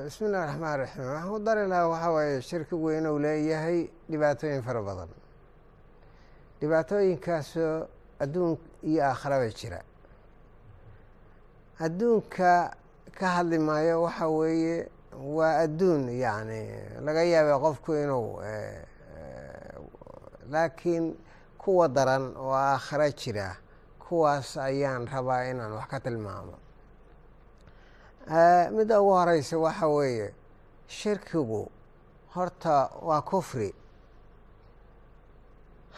Bismi 0.06 0.28
illahi 0.28 0.48
raxmaan 0.48 0.80
raxiim 0.80 1.06
waxaan 1.08 1.30
ku 1.32 1.40
dari 1.40 1.68
lahaa 1.72 1.88
waxaa 1.94 2.12
waaye 2.16 2.42
shirkigu 2.42 2.88
inuu 2.98 3.20
leeyahay 3.26 3.80
dhibaatooyin 4.12 4.62
fara 4.68 4.82
badan. 4.88 5.10
Dhibaatooyinkaasoo 6.60 7.88
adduun 8.24 8.58
iyo 8.84 9.02
aakhiraba 9.04 9.48
jira. 9.60 9.80
Adduunka 11.80 12.72
ka 13.18 13.28
hadli 13.36 13.58
maayo 13.60 14.02
waxa 14.04 14.28
weeye 14.28 14.88
waa 15.38 15.60
adduun 15.66 16.10
yacni 16.24 16.62
laga 17.06 17.24
yaabay 17.24 17.60
qofku 17.66 17.92
inuu 18.04 18.30
laakiin 20.52 21.16
kuwa 21.58 21.88
daran 21.88 22.26
oo 22.38 22.54
aakhiro 22.54 23.10
jira 23.22 23.48
kuwaas 24.08 24.58
ayaan 24.58 25.08
rabaa 25.08 25.44
inaan 25.52 25.74
wax 25.78 25.88
ka 25.92 26.00
tilmaamo. 26.00 26.56
Midda 28.76 29.02
ugu 29.02 29.12
horeysa 29.18 29.58
waxa 29.58 29.88
weeye 29.88 30.34
shirkigu 30.88 31.72
horta 32.36 32.90
waa 33.08 33.22
kufri. 33.22 33.74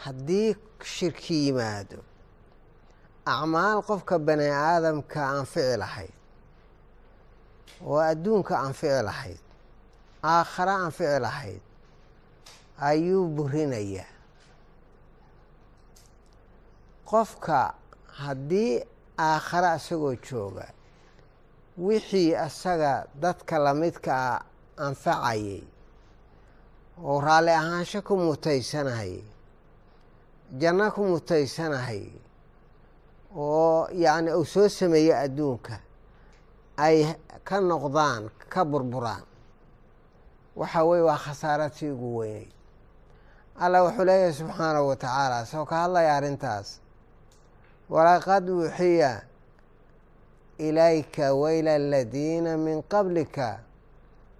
Haddii 0.02 0.56
shirki 0.84 1.34
yimaado 1.46 1.98
acmaal 3.26 3.82
qofka 3.88 4.18
bani 4.18 4.46
aadamka 4.48 5.20
anfici 5.38 5.76
lahayd 5.76 6.14
oo 7.86 7.98
adduunka 8.10 8.54
anfici 8.66 9.02
lahayd 9.08 9.40
aakhare 10.24 10.72
anfici 10.86 11.18
lahayd 11.24 11.60
ayuu 12.88 13.26
burinayaa 13.36 14.06
qofka 17.10 17.74
haddii 18.22 18.84
aakhare 19.18 19.70
isagoo 19.76 20.14
jooga 20.26 20.66
wixii 21.78 22.34
asaga 22.46 22.92
dadka 23.22 23.58
lamidka 23.58 24.12
ah 24.14 24.40
anfacayay 24.86 25.62
oo 27.04 27.20
raalli 27.20 27.50
ahaansho 27.60 28.02
ku 28.02 28.14
mutaysanahayay 28.16 29.22
janno 30.60 30.86
ku 30.94 31.02
mutaysanahayay 31.12 32.12
oo 33.36 33.88
yacni 34.04 34.30
uu 34.38 34.44
soo 34.44 34.68
sameeyey 34.68 35.14
adduunka 35.24 35.76
ay 36.76 36.98
ka 37.48 37.56
noqdaan 37.60 38.30
ka 38.52 38.60
burburaan 38.64 39.24
waxa 40.56 40.80
weye 40.88 41.02
waa 41.02 41.18
khasaaratii 41.24 41.90
ugu 41.94 42.16
weynay. 42.18 42.48
Allah 43.60 43.82
wuxuu 43.86 44.04
leeyahay 44.04 44.32
subxaanahu 44.32 44.88
wa 44.88 44.96
tacaala 44.96 45.42
isagoo 45.42 45.66
ka 45.70 45.76
hadlaya 45.82 46.16
arrintaas 46.16 46.68
walaqad 47.90 48.48
wuxiya 48.50 49.22
ilayka 50.58 51.34
waila 51.34 51.74
aladiina 51.74 52.56
min 52.56 52.82
qablika 52.82 53.60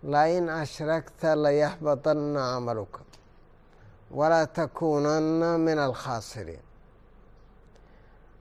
lain 0.03 0.49
ashrakta 0.49 1.35
layaxbadanna 1.37 2.41
camaluka. 2.55 3.01
Walaa 4.11 4.47
takuunanna 4.47 5.59
min 5.59 5.79
alkhaasiriin. 5.79 6.65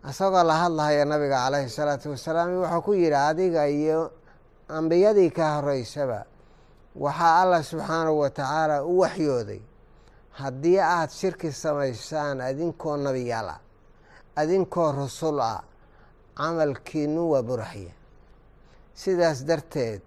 Isagoo 0.09 0.43
la 0.43 0.55
hadlahaya 0.63 1.05
nabiga 1.05 1.43
calayhi 1.45 1.69
salaatu 1.69 2.09
wasalaam 2.09 2.61
wuxuu 2.63 2.81
ku 2.81 2.93
yidhi 2.93 3.15
adiga 3.15 3.67
iyo 3.67 4.11
ambiyadii 4.69 5.29
ka 5.31 5.55
horeysaba 5.55 6.25
waxaa 6.95 7.41
allah 7.41 7.63
subxaanahu 7.63 8.19
wa 8.19 8.29
tacaala 8.29 8.85
u 8.85 8.99
waxyooday. 8.99 9.61
Haddii 10.31 10.79
aada 10.79 11.11
shirki 11.11 11.51
samaysaan 11.51 12.41
adinkoo 12.41 12.97
nabiyaal 12.97 13.49
ah 13.49 13.59
adinkoo 14.41 14.91
rusul 14.99 15.39
ah 15.51 15.61
camalkiinu 16.37 17.21
waa 17.31 17.43
buraxya 17.49 17.93
sidaas 19.01 19.39
darteed 19.49 20.01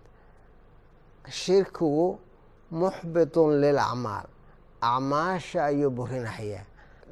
shirkigu 1.41 2.19
muxbitun 2.81 3.51
lilacmaal 3.63 4.27
acmaasha 4.91 5.65
ayuu 5.71 5.91
burinahayaa 5.97 6.65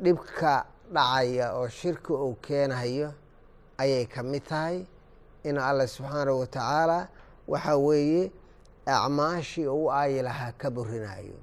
dhibka 0.02 0.52
dhacaya 0.94 1.46
oo 1.58 1.68
shirki 1.68 2.12
uu 2.12 2.34
keenayo 2.46 3.12
ayay 3.78 4.06
ka 4.06 4.22
mid 4.22 4.44
tahay. 4.48 4.86
In 5.44 5.58
allah 5.58 5.86
subxaanahu 5.86 6.40
wa 6.40 6.46
tacaala 6.46 7.08
waxa 7.48 7.76
weeye 7.76 8.30
acmaashii 8.86 9.66
u 9.66 9.90
aayi 9.90 10.22
lahaa 10.22 10.52
ka 10.58 10.70
burinayo 10.70 11.36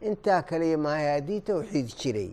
intaa 0.00 0.42
kaliya 0.42 0.78
maahay 0.78 1.08
haddii 1.14 1.40
towxiid 1.40 1.88
jiray 2.00 2.30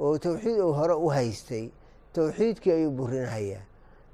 oo 0.00 0.18
towxiid 0.18 0.58
uu 0.60 0.72
hore 0.72 0.94
u 0.94 1.08
haystay 1.08 1.70
towxiidkii 2.12 2.72
ayuu 2.72 2.90
burinahayaa 2.90 3.64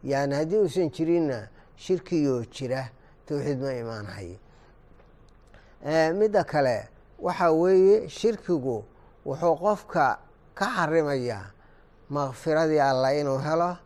yani 0.05 0.35
haddii 0.35 0.59
uusan 0.59 0.91
jirinna 0.91 1.49
shirkigoo 1.77 2.45
jira 2.45 2.89
towxiid 3.27 3.59
ma 3.61 3.73
imaanhayo 3.73 4.39
midda 6.21 6.45
kale 6.45 6.89
waxa 7.19 7.53
weeye 7.53 8.09
shirkigu 8.09 8.85
wuxuu 9.27 9.57
qofka 9.57 10.19
ka 10.55 10.67
xarimayaa 10.77 11.51
makfiradii 12.11 12.81
allah 12.81 13.13
inuu 13.21 13.39
helo 13.39 13.77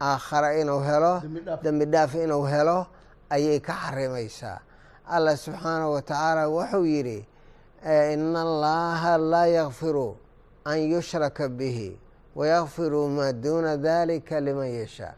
aakhare 0.00 0.60
inuu 0.60 0.80
helo 0.80 1.22
dembi 1.62 1.86
dhaaf. 1.86 2.14
inuu 2.14 2.44
helo 2.46 2.86
ayay 3.30 3.60
ka 3.60 3.72
xarimaysaa. 3.72 4.60
Allah 5.08 5.36
subxaanahu 5.36 5.92
wa 5.92 6.02
tacaala 6.02 6.48
wuxuu 6.48 6.84
yidhi 6.84 7.26
ina 8.12 8.40
allaha 8.42 9.18
laa 9.18 9.46
yakfiru 9.46 10.16
an 10.64 10.78
yushraka 10.78 11.48
bihi 11.48 11.98
wayakfiru 12.36 13.08
maa 13.08 13.32
duuna 13.32 13.76
dalika 13.76 14.40
liman 14.40 14.68
yashaa 14.80 15.14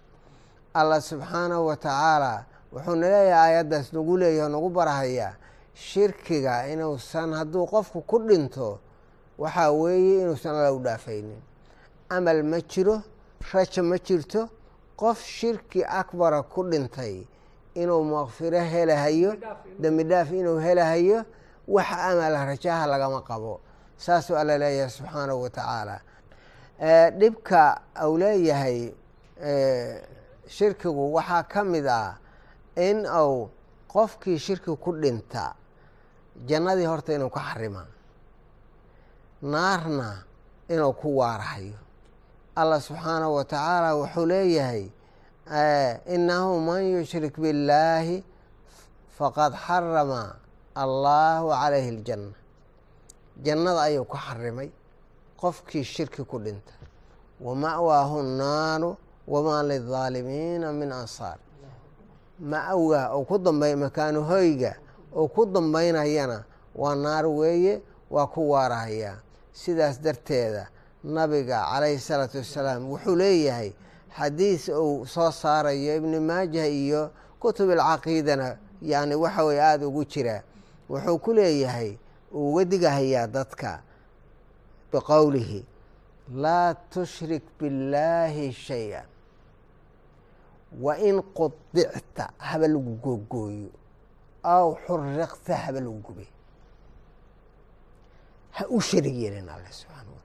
allah 0.74 1.00
subxaanahu 1.02 1.66
wa 1.66 1.76
tacaala 1.76 2.44
wuxuuna 2.72 3.06
leeyahay 3.10 3.32
aayaddaas 3.34 3.92
nagu 3.92 4.16
leeyaho 4.16 4.48
nagu 4.48 4.68
barahayaa 4.70 5.32
shirkiga 5.74 6.68
inuusan 6.72 7.32
hadduu 7.34 7.66
qofku 7.66 8.00
ku 8.02 8.18
dhinto 8.28 8.78
waxaa 9.38 9.70
weeye 9.70 10.20
inuusan 10.22 10.54
alla 10.54 10.72
u 10.72 10.78
dhaafaynin 10.78 11.40
amal 12.08 12.42
ma 12.42 12.60
jiro 12.60 13.02
raja 13.52 13.82
ma 13.82 13.96
jirto 13.98 14.48
qof 14.96 15.18
shirki 15.24 15.84
akbara 15.84 16.42
ku 16.42 16.62
dhintay 16.70 17.26
inuu 17.74 18.04
makfiro 18.04 18.60
helahayo 18.60 19.34
dembi 19.78 20.04
dhaaf 20.04 20.30
inuu 20.32 20.58
helahayo 20.58 21.24
wax 21.68 21.88
amala 21.92 22.44
rajaha 22.46 22.86
lagama 22.86 23.20
qabo 23.22 23.60
saasuu 23.96 24.36
alla 24.36 24.58
leeyahay 24.58 24.90
subxaanahu 24.90 25.42
wa 25.42 25.50
tacaala 25.50 26.00
dhibka 26.78 27.80
uu 28.06 28.18
leeyahay 28.18 28.94
shirkigu 30.46 31.12
waxaa 31.14 31.42
ka 31.42 31.64
mid 31.64 31.86
ah 31.86 32.18
in 32.76 33.06
uu 33.06 33.50
qofkii 33.92 34.38
shirki 34.38 34.76
ku 34.76 34.92
dhinta 34.94 35.54
jannadii 36.46 36.86
horta 36.86 37.12
inuu 37.14 37.30
ka 37.30 37.40
xarima 37.40 37.82
naarna 39.42 40.24
inuu 40.68 40.92
ku 40.92 41.18
waarahayo. 41.18 41.78
Allah 42.56 42.80
subxaanahu 42.80 43.34
wa 43.38 43.44
tacaala 43.44 43.94
wuxuu 43.94 44.26
leeyahay 44.26 44.90
inahu 46.14 46.60
man 46.60 46.82
yushrik 46.94 47.34
biاllaahi 47.38 48.22
faqad 49.18 49.54
xarama 49.54 50.36
allahu 50.74 51.50
calayhi 51.50 51.90
اljanna 51.96 52.34
jannada 53.42 53.80
ayuu 53.82 54.04
ka 54.04 54.18
xarimay 54.18 54.70
qofkii 55.40 55.84
shirki 55.84 56.22
ku 56.24 56.38
dhinta. 56.38 56.72
Wama'waahu 57.40 58.22
nnaaru 58.22 58.96
wamaa 59.28 59.62
lilظaalimiina 59.62 60.72
min 60.72 60.92
ansaar. 60.92 61.38
Ma'wa 62.40 63.10
oo 63.14 63.24
ku 63.24 63.38
dambay 63.38 63.74
makaanu 63.74 64.22
hoyga 64.22 64.74
oo 65.14 65.28
ku 65.28 65.46
dambaynayana 65.46 66.44
waa 66.74 66.94
naar 66.94 67.26
weeye 67.26 67.82
waa 68.10 68.26
ku 68.26 68.50
waarahayaa 68.50 69.18
sidaas 69.52 70.00
darteeda 70.00 70.68
nabiga 71.04 71.62
calayhi 71.72 71.98
salaatu 71.98 72.38
wassalaam 72.38 72.90
wuxuu 72.90 73.16
leeyahay 73.16 73.72
xadiis 74.18 74.68
uu 74.68 75.06
soo 75.06 75.30
saarayo 75.30 75.96
ibni 75.96 76.20
maajah 76.20 76.66
iyo 76.70 77.10
kutub 77.40 77.70
alcaqiidana 77.70 78.56
yani 78.82 79.14
waxa 79.14 79.44
weye 79.44 79.62
aada 79.62 79.86
ugu 79.88 80.04
jira. 80.04 80.42
Wuxuu 80.88 81.18
ku 81.18 81.32
leeyahay 81.32 81.98
uu 82.32 82.52
uga 82.54 82.64
digahayaa 82.64 83.26
dadka 83.26 83.82
biqowlihi 84.92 85.60
laa 86.42 86.74
tushrik 86.92 87.44
biاllaahi 87.58 88.52
shay-a 88.52 89.02
wain 90.80 91.22
qudicta 91.38 92.24
haba 92.38 92.66
lagu 92.68 92.92
googooyo 93.04 93.70
aw 94.42 94.74
xuriqta 94.86 95.54
haba 95.64 95.80
lagu 95.80 96.00
gube 96.06 96.26
ha 98.56 98.64
u 98.68 98.80
sharig 98.80 99.16
yeelin 99.22 99.48
alle 99.48 99.70
subxaana 99.72 100.10
wa 100.12 100.20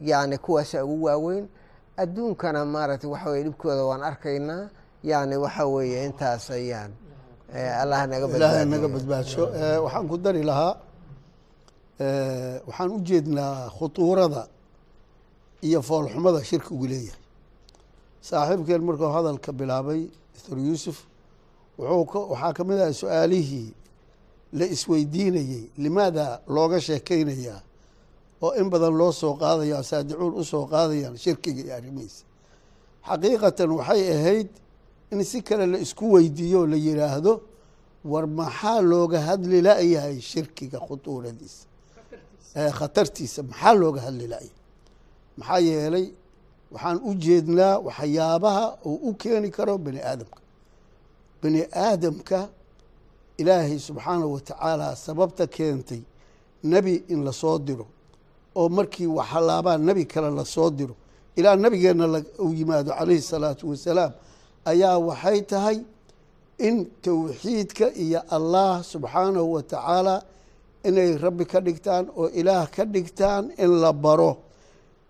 yani 0.00 0.38
kuwaasa 0.38 0.84
ugu 0.84 1.04
waaweyn 1.04 1.48
adduunkana 1.96 2.64
maaragtay 2.64 3.10
waxa 3.10 3.30
weye 3.30 3.44
dhibkooda 3.44 3.82
waan 3.84 4.02
arkaynaa 4.02 4.68
yani 5.02 5.36
waxa 5.36 5.66
weeye 5.66 6.04
intaas 6.06 6.50
ayaan 6.50 6.92
allah 7.52 8.06
naga 8.06 8.26
badbaadsho 8.88 9.42
waxaan 9.84 10.08
ku 10.08 10.16
dari 10.18 10.42
lahaa 10.42 10.76
waxaan 12.68 12.90
u 12.96 12.98
jeednaa 13.08 13.70
khutuurada 13.78 14.42
iyo 15.62 15.80
foolxumada 15.82 16.40
shirkigu 16.44 16.86
leeyahay. 16.86 17.20
Saaxiibkeen 18.22 18.82
markuu 18.84 19.08
hadalka 19.16 19.50
bilaabay 19.52 20.00
dr 20.36 20.58
yuusuf 20.58 20.98
wuxuu 21.78 22.28
waxaa 22.32 22.52
ka 22.56 22.62
mid 22.64 22.78
ahay 22.80 22.94
su'aalihii 22.94 23.72
la 24.58 24.64
isweydiinayey 24.74 25.62
limaada 25.78 26.40
looga 26.54 26.78
sheekeynayaa 26.80 27.60
oo 28.42 28.52
in 28.60 28.68
badan 28.70 28.94
loo 29.00 29.12
soo 29.12 29.34
qaadaya 29.42 29.82
saadicuun 29.82 30.34
u 30.40 30.44
soo 30.44 30.66
qaadayaan 30.72 31.16
shirkiga 31.16 31.60
iyo 31.64 31.74
arrimihiisa. 31.78 32.24
Xaqiiqatan 33.08 33.70
waxay 33.78 34.02
ahayd 34.16 34.48
in 35.12 35.24
si 35.24 35.42
kale 35.42 35.66
la 35.66 35.78
isku 35.78 36.04
weydiiyo 36.12 36.60
oo 36.60 36.66
la 36.66 36.76
yidhaahdo 36.76 37.40
war 38.04 38.26
maxaa 38.26 38.80
looga 38.80 39.20
hadli 39.20 39.60
la-yahay 39.62 40.20
shirkiga 40.20 40.78
khutuuradiisa? 40.86 41.66
Khatartiisa. 42.78 43.42
Maxaa 43.42 43.74
looga 43.74 44.00
hadli 44.06 44.26
la-yahay 44.26 44.50
maxaa 45.38 45.58
yeelay 45.68 46.06
waxaan 46.72 46.98
u 47.08 47.14
jeednaa 47.14 47.78
waxyaabaha 47.86 48.64
uu 48.86 48.98
u 49.08 49.14
keeni 49.14 49.50
karo 49.50 49.78
bani 49.78 50.00
aadamka. 50.00 50.40
Bani 51.42 51.60
aadamka 51.72 52.48
ilaahay 53.38 53.78
subxaanahu 53.78 54.32
wa 54.34 54.40
tacaala 54.40 54.96
sababta 54.96 55.46
keentay 55.46 56.00
nebi 56.64 57.04
in 57.08 57.24
la 57.24 57.32
soo 57.32 57.58
diro 57.58 57.86
oo 58.54 58.68
markii 58.68 59.06
waxalaabaa 59.06 59.78
nebi 59.78 60.04
kale 60.04 60.30
la 60.30 60.44
soo 60.44 60.70
diro 60.70 60.94
ilaa 61.36 61.56
nebigeenna 61.56 62.06
uu 62.38 62.52
yimaado 62.52 62.90
calayhi 62.98 63.22
salaatu 63.22 63.70
wasalaam 63.70 64.12
ayaa 64.70 64.98
waxay 65.08 65.40
tahay 65.52 65.78
in 66.58 66.76
towxiidka 67.04 67.86
iyo 68.04 68.20
allah 68.36 68.82
subxaanahu 68.92 69.52
wa 69.54 69.62
tacaala 69.62 70.16
inay 70.88 71.10
rabbi 71.24 71.44
ka 71.52 71.58
dhigtaan 71.66 72.04
oo 72.20 72.28
ilaah 72.40 72.66
ka 72.74 72.84
dhigtaan 72.84 73.44
in 73.58 73.70
la 73.82 73.92
baro. 73.92 74.32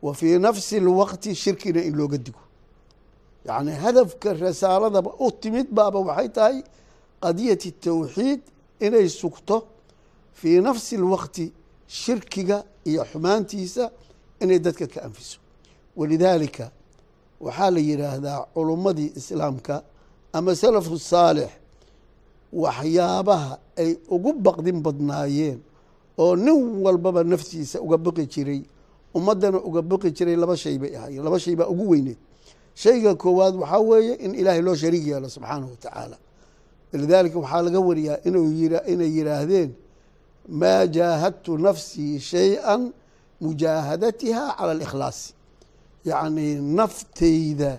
Wa 0.03 0.13
fii 0.15 0.39
nafsi 0.39 0.75
اlwaqti 0.83 1.35
shirkina 1.43 1.81
in 1.89 1.95
looga 2.01 2.19
digo. 2.19 2.43
Yacni 3.47 3.73
hadafka 3.85 4.29
rasaaladaba 4.35 5.11
u 5.19 5.31
timid 5.41 5.67
baaba 5.77 5.99
waxay 6.09 6.29
tahay 6.37 6.57
qadiyati 7.23 7.71
towxiid 7.85 8.41
inay 8.87 9.09
sugto 9.21 9.57
fii 10.41 10.61
nafsi 10.69 10.95
اlwaqti 11.01 11.45
shirkiga 12.01 12.59
iyo 12.91 13.03
xumaantiisa 13.11 13.85
inay 14.43 14.59
dadka 14.67 14.87
ka 14.93 15.01
anfiso. 15.07 15.39
Walidaalika 15.99 16.71
waxaa 17.41 17.71
la 17.75 17.81
yidhaahdaa 17.81 18.39
culummadii 18.55 19.11
islaamka 19.21 19.83
ama 20.33 20.55
salafu 20.55 20.99
saalix 20.99 21.51
waxyaabaha 22.53 23.59
ay 23.77 23.91
ugu 24.15 24.33
baqdin 24.47 24.79
badnaayeen 24.83 25.59
oo 26.19 26.37
nin 26.37 26.59
walbaba 26.85 27.25
naftiisa 27.25 27.81
uga 27.81 27.97
baqi 27.99 28.25
jiray 28.33 28.61
ummaddana 29.15 29.59
uga 29.69 29.83
baqi 29.83 30.11
jiray 30.17 30.37
laba 30.37 30.57
shay 30.57 30.79
bay 30.79 30.93
ahaayeen 30.97 31.25
laba 31.25 31.39
shay 31.39 31.55
baa 31.57 31.67
ugu 31.73 31.85
weyneed. 31.91 32.19
Shayga 32.75 33.15
koowaad 33.15 33.55
waxaa 33.63 33.79
weeye 33.91 34.15
in 34.25 34.35
ilaahay 34.35 34.63
loo 34.63 34.75
shariig 34.75 35.07
yeelo 35.07 35.29
subxaanahu 35.29 35.71
wa 35.71 35.77
tacaala. 35.83 36.17
Walidaalika 36.93 37.39
waxaa 37.39 37.63
laga 37.63 37.81
wariyaa 37.81 38.19
inay 38.89 39.11
yidhaahdeen 39.19 39.71
maa 40.49 40.87
jaahadtu 40.87 41.59
nafsii 41.59 42.19
shay-an 42.21 42.93
mujaahadatiha 43.41 44.55
cala 44.59 44.73
alikhlaasi 44.73 45.35
yacni 46.11 46.47
naftayda 46.79 47.71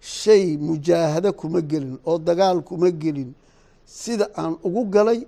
shay 0.00 0.56
mujaahado 0.68 1.30
kuma 1.40 1.60
gelin 1.70 1.96
oo 2.06 2.18
dagaal 2.18 2.58
kuma 2.68 2.90
gelin 3.02 3.30
sida 3.86 4.26
aan 4.40 4.54
ugu 4.66 4.82
galay 4.94 5.20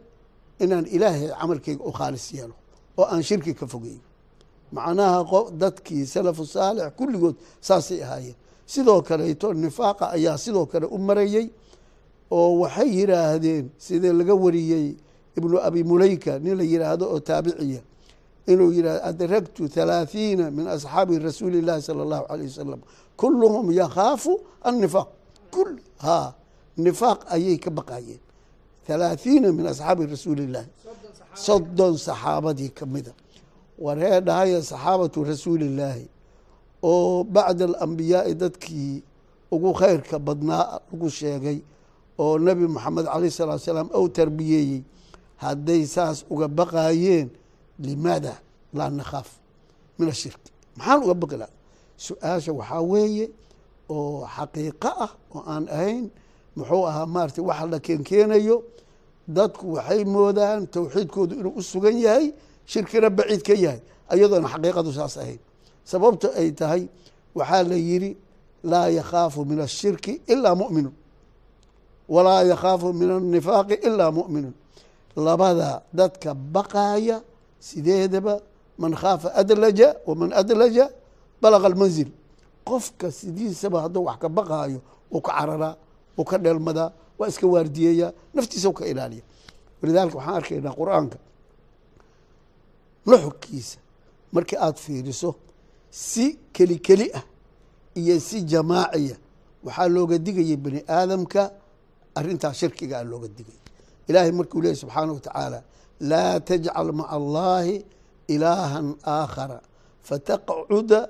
inaan 0.62 0.86
ilaahay 0.96 1.28
camalkayga 1.40 1.82
u 1.88 1.92
khaalis 1.98 2.26
yeelo 2.36 2.54
oo 2.98 3.04
aan 3.12 3.22
shirki 3.28 3.52
ka 3.54 3.66
fogeeyo. 3.66 4.00
Macnaha 4.72 5.50
dadkii 5.62 6.06
salafu 6.06 6.44
saalix 6.46 6.90
kulligood 6.98 7.36
saasay 7.60 8.00
ahaayeen. 8.04 8.36
Sidoo 8.66 9.02
kaleeto 9.02 9.52
nifaaqa 9.54 10.04
ayaa 10.16 10.38
sidoo 10.44 10.66
kale 10.66 10.86
u 10.86 10.98
marayey 10.98 11.46
oo 12.30 12.50
waxay 12.62 12.88
yidhaahdeen 12.98 13.64
sidee 13.78 14.12
laga 14.12 14.34
wariyey 14.34 14.86
ibnu 15.38 15.56
abi 15.68 15.84
muleyka 15.84 16.38
nin 16.38 16.54
la 16.58 16.64
yidhaahdo 16.72 17.04
oo 17.12 17.20
taabiciya 17.20 17.80
inuu 18.47 18.71
yihahdo 18.71 19.01
adragtu 19.09 19.63
halaaثiina 19.75 20.51
min 20.51 20.67
asxaabi 20.67 21.19
rasuuli 21.19 21.57
اllahi 21.61 21.81
salى 21.81 22.01
اllahu 22.05 22.25
alيه 22.33 22.47
wasalam 22.51 22.81
kuluhum 23.17 23.71
yakhaafu 23.71 24.31
annifaaq 24.69 25.07
kul 25.51 25.71
ha 25.97 26.33
nifaaq 26.77 27.19
ayay 27.35 27.57
ka 27.57 27.69
baqayeen 27.69 28.19
halaaثiina 28.87 29.51
min 29.57 29.65
asxaabi 29.67 30.05
rasuuli 30.05 30.43
اllahi 30.47 30.69
soddon 31.45 31.97
saxaabadii 31.97 32.69
kamida 32.79 33.11
waree 33.79 34.19
dhahaya 34.21 34.61
saxaabatu 34.63 35.23
rasuuli 35.23 35.65
اllaahi 35.71 36.05
oo 36.83 37.23
bacda 37.23 37.65
alambiyaai 37.65 38.33
dadkii 38.35 39.03
ugu 39.51 39.73
khayrka 39.73 40.19
badnaa 40.19 40.79
lagu 40.91 41.09
sheegay 41.09 41.59
oo 42.19 42.37
nebi 42.39 42.65
moxamed 42.67 43.05
alayh 43.15 43.29
الsalatu 43.31 43.63
salaam 43.63 43.89
ou 43.93 44.09
tarbiyeeyey 44.09 44.81
hadday 45.37 45.85
saas 45.85 46.25
uga 46.29 46.47
baqaayeen 46.47 47.29
limaada 47.78 48.34
laa 48.74 48.90
nakhaaf? 48.90 49.28
Min 49.98 50.08
ashirki 50.08 50.50
maxaan 50.76 51.02
uga 51.04 51.14
baqi 51.14 51.36
laha 51.36 51.52
su'aasha 51.96 52.52
waxaa 52.52 52.82
weeye 52.82 53.26
oo 53.88 54.26
xaqiiqo 54.36 54.90
ah 55.04 55.12
oo 55.34 55.42
aan 55.46 55.64
ahayn 55.68 56.10
muxuu 56.56 56.84
ahaa 56.90 57.06
maarata 57.06 57.42
waxa 57.42 57.66
la 57.72 57.78
keenkeenayo 57.86 58.56
dadku 59.36 59.64
waxay 59.76 60.04
moodaan 60.04 60.66
towxiidkoodu 60.66 61.34
inuu 61.40 61.54
u 61.56 61.62
sugan 61.62 61.96
yahay 62.04 62.26
shirkina 62.66 63.10
baciid 63.10 63.42
ka 63.42 63.54
yahay 63.64 63.80
ayadoona 64.12 64.48
xaqiiqadu 64.48 64.90
saas 64.98 65.16
ahayn 65.22 65.38
sababto 65.84 66.28
ay 66.40 66.50
tahay 66.60 66.82
waxaa 67.38 67.62
la 67.70 67.76
yidhi 67.76 68.16
laa 68.64 68.88
yakhaafu 68.88 69.44
min 69.44 69.60
ashirki 69.60 70.20
ilaa 70.26 70.54
mu'minun. 70.54 70.94
Walaa 72.08 72.42
yakhaafu 72.44 72.92
dadka 75.92 76.34
baqaaya 76.34 77.22
sideedaba 77.68 78.34
man 78.82 78.92
khaafa 79.00 79.28
adlaja 79.40 79.88
waman 80.08 80.30
adlaja 80.40 80.84
balaga 81.42 81.66
almanzil 81.70 82.10
qofka 82.68 83.06
sidiisaba 83.18 83.78
hadduu 83.84 84.04
wax 84.08 84.18
ka 84.22 84.28
baqaayo 84.36 84.80
uu 85.14 85.20
ka 85.26 85.32
cararaa 85.38 85.74
uu 86.18 86.24
ka 86.30 86.36
dheelmadaa 86.44 86.88
waa 87.18 87.28
iska 87.32 87.46
waardiyeeyaa 87.54 88.10
naftiisa 88.34 88.68
ka 88.78 88.84
ilaaliya 88.92 89.22
walidaalika 89.80 90.16
waxaan 90.18 90.36
arkaynaa 90.40 90.74
qur'aanka 90.80 91.18
nuxurkiisa 93.06 93.78
markii 94.32 94.56
aada 94.64 94.78
fiiriso 94.84 95.30
si 95.90 96.38
keli 96.52 96.76
keli 96.86 97.06
ah 97.18 97.22
iyo 98.00 98.20
si 98.20 98.36
jamaaciya 98.42 99.16
waxaa 99.64 99.88
looga 99.94 100.18
digayay 100.26 100.56
bani 100.64 100.80
aadamka 100.88 101.42
arintaa 102.18 102.52
shirkiga 102.60 102.96
a 102.98 103.04
looga 103.10 103.28
digay 103.36 103.58
ilaahay 104.08 104.32
markuu 104.38 104.60
leeyay 104.62 104.76
subxaana 104.82 105.12
wa 105.12 105.20
tacaala 105.20 105.58
laa 106.00 106.40
tajcal 106.48 106.88
maca 106.98 107.10
allahi 107.18 107.84
ilaahan 108.34 108.88
aakhara 109.16 109.58
fataqcuda 110.08 111.00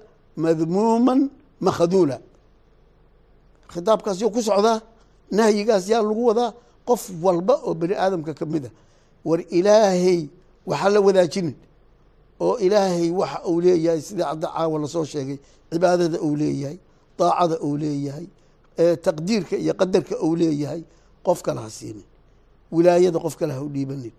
madmuuman 0.42 1.20
makhaduula 1.66 2.18
khitaabkaas 3.72 4.18
yoo 4.22 4.30
ku 4.34 4.42
socdaa 4.48 4.78
nahyigaas 5.38 5.84
yaa 5.92 6.02
lagu 6.08 6.22
wadaa 6.30 6.50
qof 6.88 7.02
walba 7.24 7.54
oo 7.66 7.74
bani 7.80 7.94
aadamka 8.02 8.32
ka 8.38 8.44
mid 8.52 8.64
a 8.66 8.70
war 9.28 9.40
ilaahay 9.58 10.20
waxa 10.70 10.88
la 10.94 11.00
wadaajinin 11.06 11.54
oo 12.40 12.56
ilaahay 12.66 13.10
waxa 13.20 13.38
uu 13.50 13.60
leeyahay 13.64 14.00
sidii 14.06 14.22
cadda 14.30 14.48
caawa 14.54 14.76
la 14.82 14.88
soo 14.94 15.04
sheegay 15.12 15.38
cibaadada 15.72 16.18
uu 16.26 16.36
leeyahay 16.40 16.78
daacada 17.18 17.56
uu 17.66 17.76
leeyahay 17.82 18.26
taqdiirka 19.04 19.56
iyo 19.56 19.74
qadarka 19.80 20.14
uu 20.26 20.36
leeyahay 20.40 20.82
qof 21.26 21.38
kale 21.46 21.60
ha 21.64 21.70
siinin 21.70 22.04
wilaayada 22.74 23.18
qof 23.24 23.34
kale 23.40 23.52
ha 23.56 23.62
u 23.62 23.68
dhiibanin 23.74 24.12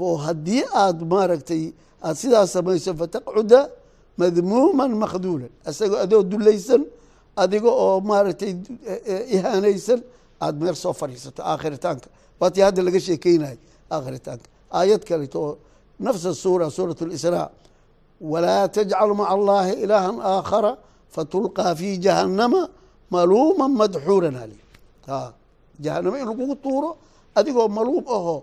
oo 0.00 0.16
haddii 0.26 0.62
aad 0.82 0.98
maaragtay 1.12 1.62
aada 2.02 2.14
sidaas 2.20 2.48
samayso 2.56 2.90
fataqcuda 3.00 3.60
madmuuman 4.20 4.92
makhduulan 5.02 5.52
isagoo 5.70 5.98
adoo 6.06 6.22
dulaysan 6.32 6.82
adiga 7.42 7.70
oo 7.84 8.00
maaragtay 8.10 8.52
ihaanaysan 9.34 10.00
aada 10.44 10.58
meel 10.64 10.76
soo 10.84 10.92
fadhiisato 11.00 11.40
aakhiritaanka. 11.52 12.08
Waatii 12.40 12.62
hadda 12.68 12.80
laga 12.88 13.00
sheekeynayo 13.06 13.58
aakhiritaanka. 13.94 14.46
Aayad 14.78 15.02
kaleto 15.08 15.40
nafsa 16.04 16.30
suura 16.42 16.66
suurat 16.76 16.98
اlisraa 17.06 17.48
walaa 18.32 18.64
tajcal 18.76 19.10
maca 19.20 19.30
allahi 19.36 19.72
ilaahan 19.84 20.16
aakhara 20.32 20.72
fatulqaa 21.14 21.72
fi 21.80 21.88
jahannama 22.06 22.60
maluuma 23.14 23.64
madxuuran 23.80 24.36
ali 24.44 24.58
jahanamo 25.84 26.16
in 26.22 26.26
lagugu 26.30 26.54
tuuro 26.64 26.90
adigoo 27.38 27.68
maluum 27.78 28.04
ahoo 28.16 28.38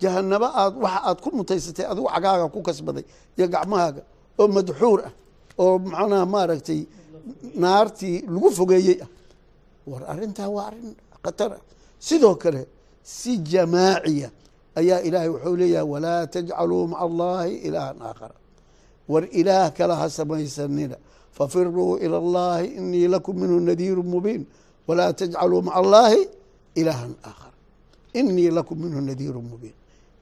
jahanamo 0.00 0.48
aad 0.60 0.74
waxa 0.84 1.00
aad 1.08 1.18
ku 1.24 1.28
mutaysatay 1.38 1.86
adigo 1.90 2.08
cagaaga 2.14 2.46
ku 2.54 2.60
kasbaday 2.68 3.04
iyo 3.36 3.46
gacmahaaga 3.54 4.02
oo 4.40 4.48
madxuur 4.56 5.00
ah 5.08 5.12
oo 5.62 5.78
macnaha 5.78 6.26
maaragtay 6.34 6.80
naartii 7.62 8.16
lagu 8.32 8.48
fogeeyey 8.58 8.98
ah. 9.04 9.08
War 9.90 10.02
arrintaa 10.12 10.48
waa 10.56 10.66
arrin 10.68 10.94
khatar 11.24 11.52
ah. 11.58 11.62
Sidoo 12.06 12.34
kale 12.42 12.62
si 13.02 13.38
jamaaciya 13.38 14.28
ayaa 14.78 15.00
ilaahay 15.06 15.30
wuxuu 15.34 15.56
leeyahay 15.60 15.88
walaa 15.92 16.26
tajcaluu 16.32 16.84
maca 16.90 17.00
allahi 17.08 17.52
ilaahan 17.66 17.98
aakhara 18.08 18.36
war 19.08 19.24
ilaah 19.40 19.70
kale 19.76 19.94
ha 20.00 20.06
samaysanina. 20.18 20.96
Fafiruu 21.36 21.92
ilى 22.04 22.16
اllahi 22.22 22.66
inii 22.80 23.08
lakum 23.14 23.34
minhu 23.40 23.60
nadiiru 23.60 24.02
mubiin. 24.02 24.42
Walaa 24.88 25.12
tajcaluu 25.12 25.62
maca 25.66 25.76
allahi 25.80 26.20
ilaahan 26.80 27.14
aakhara 27.28 27.54
inii 28.20 28.50
lakum 28.58 28.76
minhu 28.84 29.00
nadiiru 29.00 29.40
mubiin 29.50 29.76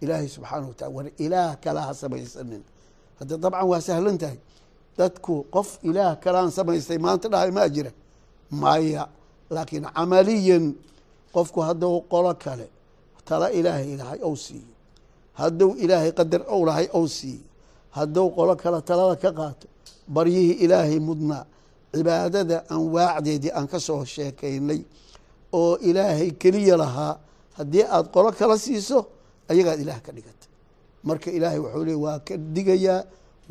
ilaahay 0.05 0.29
subxaana 0.35 0.67
wa 0.71 0.75
taala 0.79 0.93
war 0.97 1.07
ilaah 1.25 1.51
kale 1.65 1.81
ha 1.87 1.93
samaysanina 2.03 2.65
hadda 3.19 3.35
dabcan 3.43 3.67
waa 3.73 3.81
sahlan 3.89 4.17
tahay 4.23 4.39
dadku 4.99 5.35
qof 5.55 5.69
ilaah 5.89 6.13
kalaan 6.25 6.51
samaystay 6.57 6.99
maanta 7.05 7.27
dhahay 7.33 7.51
maa 7.59 7.69
jira. 7.75 7.91
Maya 8.63 9.03
laakiin 9.55 9.87
camaliyan 9.97 10.65
qofku 11.35 11.61
hadduu 11.67 12.01
qolo 12.13 12.33
kale 12.45 12.67
tala 13.29 13.47
ilaahay 13.59 13.97
lahay 14.01 14.19
ou 14.29 14.37
siiyo. 14.45 14.71
Hadduu 15.41 15.71
ilaahay 15.85 16.13
qadar 16.19 16.43
ou 16.55 16.61
lahay 16.69 16.87
ou 16.99 17.07
siiyo. 17.17 17.43
Hadduu 17.97 18.29
qolo 18.37 18.53
kale 18.63 18.79
talada 18.89 19.17
ka 19.23 19.31
qaato 19.39 19.67
baryihii 20.15 20.57
ilaahay 20.65 20.99
mudnaa 21.09 21.45
cibaadada 21.95 22.57
anwaacdeedii 22.75 23.51
aan 23.59 23.67
ka 23.73 23.79
soo 23.87 24.05
sheekaynay 24.05 24.81
oo 25.53 25.75
ilaahay 25.89 26.31
keliya 26.43 26.77
lahaa 26.83 27.15
haddii 27.59 27.83
aada 27.95 28.09
qolo 28.15 28.31
kala 28.39 28.59
siiso 28.59 28.99
ayagaad 29.51 29.79
ilaah 29.85 30.01
ka 30.07 30.11
dhigata. 30.17 30.47
Marka 31.09 31.29
ilaahay 31.37 31.59
wuxuu 31.65 31.85
leey 31.89 31.99
waa 32.05 32.19
ka 32.27 32.35
digayaa 32.55 33.01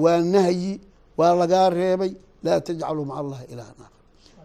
waa 0.03 0.19
nahyi 0.33 0.73
waa 1.19 1.33
lagaa 1.41 1.69
reebay 1.77 2.11
laa 2.45 2.59
tajcaluu 2.65 3.05
maca 3.09 3.19
allahi 3.23 3.45
ilaahan 3.53 3.77
aakhar 3.85 3.91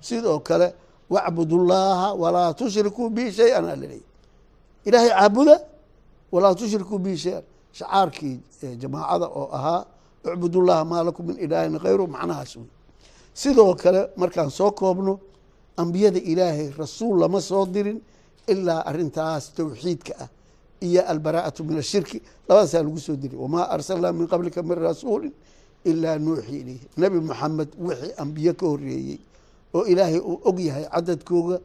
sidoo 0.08 0.38
kale 0.48 0.68
wacbud 1.14 1.50
llaaha 1.70 2.08
walaa 2.22 2.50
tushrikuu 2.58 3.08
bihi 3.16 3.30
shay-an 3.38 3.64
aa 3.64 3.76
laleeyahy 3.80 4.04
ilaahay 4.88 5.10
caabuda 5.16 5.56
walaa 6.34 6.54
tushrikuu 6.60 6.98
bihi 7.04 7.16
shay-an. 7.24 7.44
Shacaarkii 7.78 8.36
jamaacada 8.82 9.26
oo 9.40 9.48
ahaa 9.58 9.80
icbud 10.32 10.54
llaha 10.68 10.84
maa 10.90 11.02
lakum 11.08 11.24
min 11.28 11.36
ilaahin 11.44 11.74
hayru 11.84 12.04
macnahaas 12.14 12.52
wey 12.60 12.68
sidoo 13.40 13.72
kale 13.82 14.00
markaan 14.20 14.50
soo 14.58 14.70
koobno 14.80 15.12
ambiyada 15.82 16.20
ilaahay 16.32 16.68
rasuul 16.80 17.16
lama 17.22 17.40
soo 17.40 17.64
dirin 17.74 17.98
ilaa 18.52 18.80
arintaas 18.90 19.44
towxiidka 19.56 20.12
ah 20.24 20.28
iyo 20.86 21.02
albaraa'atu 21.12 21.64
min 21.64 21.78
ashirki. 21.78 22.18
Labadaasaa 22.48 22.82
lagu 22.82 22.98
soo 23.06 23.16
diray 23.16 23.38
wamaa 23.38 23.64
arsalnaa 23.74 24.12
min 24.12 24.26
qablika 24.32 24.62
min 24.62 24.78
rasuulin 24.78 25.32
ilaa 25.84 26.18
nuuxii 26.18 26.60
ilayhi. 26.62 26.86
Nebi 26.96 27.18
moxamed 27.20 27.68
wixii 27.86 28.12
ambiye 28.22 28.52
ka 28.60 28.66
horeeyey 28.66 29.18
oo 29.74 29.84
ilaahay 29.92 30.18
uu 30.20 30.40
og 30.48 30.58
yahay 30.60 30.84
cadadkooga 30.94 31.56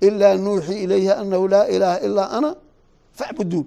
ilaa 0.00 0.34
nuuxii 0.44 0.78
ilayhi 0.84 1.08
anahu 1.10 1.48
laa 1.48 1.66
ilaaha 1.74 1.98
ilaa 2.06 2.28
ana 2.36 2.50
facbuduun 3.18 3.66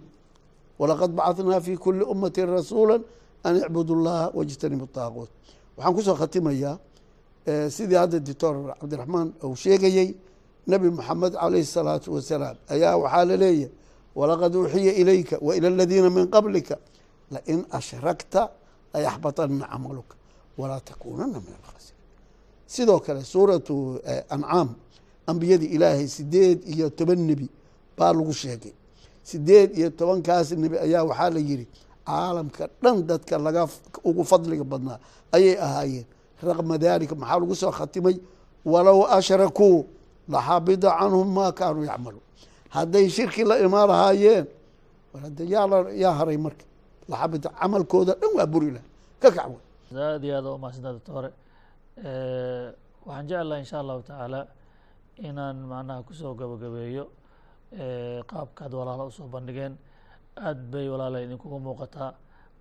walaqad 0.80 1.12
bacathnaa 1.18 1.62
fi 1.66 1.78
kuli 1.78 2.04
ummati 2.14 2.42
rasuula 2.46 2.96
an 3.44 3.56
icbudu 3.62 3.94
llaha 4.06 4.26
wajtanibu 4.38 4.88
taaquut 4.96 5.30
waxaan 5.78 5.94
ku 5.96 6.02
soo 6.02 6.16
khatimayaa 6.22 6.76
sidii 7.76 7.96
hadda 8.02 8.20
doctor 8.28 8.54
cabdiraxmaan 8.80 9.28
uu 9.44 9.56
sheegayey 9.56 10.10
nebi 10.68 10.88
moxamed 10.98 11.34
calayhi 11.42 11.66
الsalaatu 11.68 12.08
wasalaam 12.16 12.56
ayaa 12.74 12.98
waxaa 13.04 13.26
la 13.30 13.36
leeyahay 13.44 13.70
walaqad 14.16 14.56
uuxiya 14.56 14.94
ilayka 15.02 15.36
wailى 15.42 15.68
aladiina 15.68 16.10
min 16.10 16.28
qablika 16.36 16.76
lain 17.32 17.66
ashrakta 17.78 18.42
layaxbaطana 18.94 19.66
camaluka 19.72 20.16
walaa 20.58 20.80
takuunana 20.90 21.38
min 21.46 21.54
alkhasiriin 21.60 22.02
sidoo 22.74 23.00
kale 23.06 23.22
suuratu 23.24 23.76
ancaam 24.30 24.70
ambiyadii 25.28 25.70
ilaahay 25.76 26.08
sideed 26.08 26.60
iyo 26.74 26.90
toban 26.90 27.20
nebi 27.28 27.50
baa 27.98 28.14
lagu 28.14 28.34
sheegay. 28.34 28.74
Sideed 29.24 29.78
iyo 29.78 29.90
tobankaas 29.90 30.52
nebi 30.52 30.78
ayaa 30.86 31.04
waxaa 31.10 31.30
la 31.30 31.40
yidhi 31.40 31.68
caalamka 32.06 32.64
dhan 32.84 33.08
dadka 33.08 33.38
laga 33.38 33.68
ugu 34.04 34.24
fadliga 34.24 34.64
badnaa 34.64 35.00
ayay 35.32 35.56
ahaayeen. 35.66 36.06
Raqma 36.44 36.78
dalika 36.78 37.16
maxaa 37.16 37.40
lagu 37.40 37.56
soo 37.56 37.72
khatimay 37.72 38.18
walow 38.66 39.00
ashrakuu 39.18 39.86
laxabida 40.34 40.90
canhum 41.00 41.28
maa 41.38 41.52
kaanuu 41.52 41.86
hadday 42.76 43.06
shirki 43.16 43.44
la 43.50 43.56
imaan 43.66 43.88
lahaayeen 43.92 44.46
yaa 46.04 46.14
haray 46.20 46.38
marka. 46.46 46.66
Laxabida 47.12 47.50
camalkooda 47.60 48.14
dhan 48.22 48.32
waa 48.38 48.48
buri 48.54 48.70
laha 48.76 48.86
ka 49.22 49.30
kacwa 49.38 49.60
aad 50.08 50.24
iyo 50.24 50.34
aad 50.40 50.46
u 50.46 50.58
mahadsantaa 50.64 50.94
doctore 50.98 51.30
waxaan 53.06 53.26
jeclaha 53.30 53.60
insha 53.64 53.78
allahu 53.84 54.02
tacaala 54.10 54.42
inaan 55.28 55.58
macnaha 55.72 56.04
ku 56.08 56.14
soo 56.14 56.34
gabagabeeyo 56.40 57.06
qaabkaad 58.32 58.72
walaala 58.80 59.04
u 59.10 59.12
soo 59.12 59.28
bandhigeen. 59.28 59.74
Aad 60.48 60.60
bay 60.72 60.88
walaala 60.94 61.18
idinkuga 61.26 61.58
muuqataa. 61.68 62.12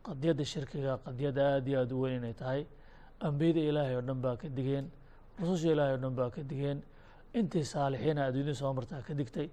Qadiyadda 0.06 0.44
shirkiga 0.52 0.92
qadiyadda 1.04 1.42
aad 1.54 1.66
iyo 1.68 1.78
aad 1.80 1.92
u 1.92 2.00
weyn 2.02 2.16
inay 2.20 2.34
tahay. 2.34 2.62
Ambiyada 3.26 3.60
ilaahay 3.70 3.96
oo 3.96 4.04
dhan 4.08 4.18
baa 4.24 4.36
ka 4.36 4.48
digeen. 4.48 4.86
Rususha 5.40 5.68
ilaahay 5.74 5.94
oo 5.96 6.00
dhan 6.04 6.14
baa 6.18 6.30
ka 6.34 6.42
digeen. 6.50 6.78
Intii 7.38 7.64
saalixiina 7.72 8.20
adduunyada 8.28 8.54
soo 8.60 8.72
martaa 8.78 9.00
ka 9.06 9.12
digtay 9.14 9.48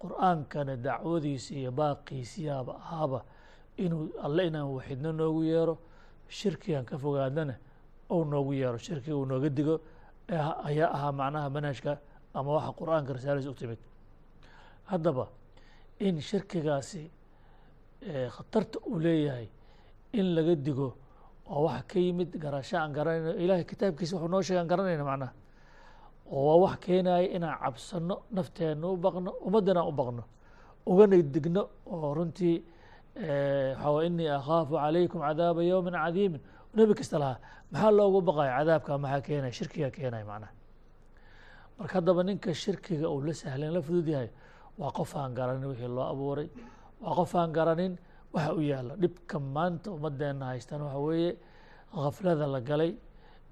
qur'aankana 0.00 0.76
dacwadiisi 0.76 1.54
iyo 1.60 1.70
baaqiisiyaaba 1.72 2.72
ahaaba 2.76 3.24
inuu 3.76 4.08
alle 4.22 4.46
inaan 4.46 4.68
waxidno 4.76 5.12
noogu 5.12 5.42
yeero 5.44 5.74
shirkigan 6.28 6.84
ka 6.84 6.96
fogaadana 6.98 7.54
ou 8.10 8.24
noogu 8.24 8.52
yeero. 8.54 8.78
Shirkiga 8.78 9.16
uu 9.16 9.24
nooga 9.26 9.48
digo 9.48 9.80
ayaa 10.68 10.90
ahaa 10.96 11.12
macnaha 11.12 11.48
manhajka 11.50 11.98
ama 12.34 12.50
waxa 12.56 12.72
qur'aanka 12.78 13.12
risaalis 13.12 13.46
u 13.46 13.54
timid. 13.54 13.78
Haddaba 14.90 15.28
in 16.00 16.20
shirkigaasi 16.20 17.10
khatarta 18.34 18.78
uu 18.86 18.98
leeyahay 18.98 19.48
in 20.12 20.34
laga 20.34 20.54
digo 20.56 20.96
waa 21.46 21.60
waxa 21.66 21.82
ka 21.88 21.98
yimid 21.98 22.30
garasho 22.38 22.76
aan 22.78 22.92
garanayno 22.92 23.32
ilahay 23.38 23.64
kitaabkiisa 23.64 24.16
wuxuu 24.16 24.28
noo 24.28 24.42
sheega 24.42 24.60
aan 24.60 24.68
garanayna 24.68 25.04
macnaha 25.04 25.32
oo 26.30 26.42
waa 26.48 26.58
wax 26.64 26.76
keenaya 26.84 27.26
inaan 27.36 27.58
cabsano 27.62 28.16
nafteena 28.36 28.86
u 28.94 28.96
baqno 29.04 29.30
ummaddana 29.46 29.82
u 29.90 29.92
baqno. 29.92 30.22
Ugana 30.90 31.16
digno 31.34 31.62
oo 31.92 32.14
runtii 32.16 32.56
waxaa 33.16 33.90
way 33.94 34.06
inii 34.06 34.28
akhaafu 34.38 34.72
calaykum 34.82 35.20
cadaaba 35.26 35.60
yowmin 35.70 35.94
cadiimin 35.94 36.40
nebi 36.74 36.94
kasta 36.98 37.18
lahaa. 37.22 37.38
Maxaa 37.72 37.90
loogu 37.98 38.20
baqaya 38.28 38.52
cadaabka? 38.58 38.98
Maxaa 39.04 39.20
keenaya 39.26 39.52
shirkiga 39.58 39.90
keenaya 39.96 40.24
macnaha. 40.30 40.52
Marka 41.78 41.94
haddaba 41.98 42.22
ninka 42.22 42.50
shirkiga 42.54 43.06
uu 43.10 43.20
la 43.26 43.32
sahlan 43.32 43.72
la 43.76 43.80
fudud 43.86 44.06
yahay 44.14 44.30
waa 44.78 44.90
qof 44.98 45.10
aan 45.16 45.34
garanin 45.34 45.66
wixii 45.70 45.88
loo 45.96 46.06
abuuray. 46.12 46.48
Waa 47.02 47.14
qof 47.18 47.34
aan 47.34 47.52
garanin 47.52 47.92
waxa 48.34 48.52
u 48.54 48.60
yaalla. 48.60 48.94
Dhibka 49.02 49.38
maanta 49.54 49.90
ummadeenna 49.96 50.44
haystaan 50.52 50.82
waxa 50.86 50.98
weeye 50.98 51.32
khaflada 51.94 52.46
la 52.54 52.60
galay 52.60 52.92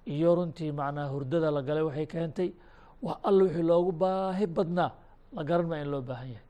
iyo 0.06 0.30
runtii 0.36 0.72
macnaha 0.72 1.08
hurdada 1.12 1.50
la 1.50 1.62
galay 1.62 1.82
waxay 1.88 2.06
keentay 2.06 2.50
wax 3.06 3.18
alla 3.28 3.42
wixii 3.44 3.62
loogu 3.70 3.92
baahi 4.02 4.46
badnaa 4.56 4.90
la 5.36 5.42
garan 5.48 5.66
maa 5.70 5.80
in 5.84 5.88
loo 5.94 6.02
baahan 6.08 6.28
yahay. 6.34 6.46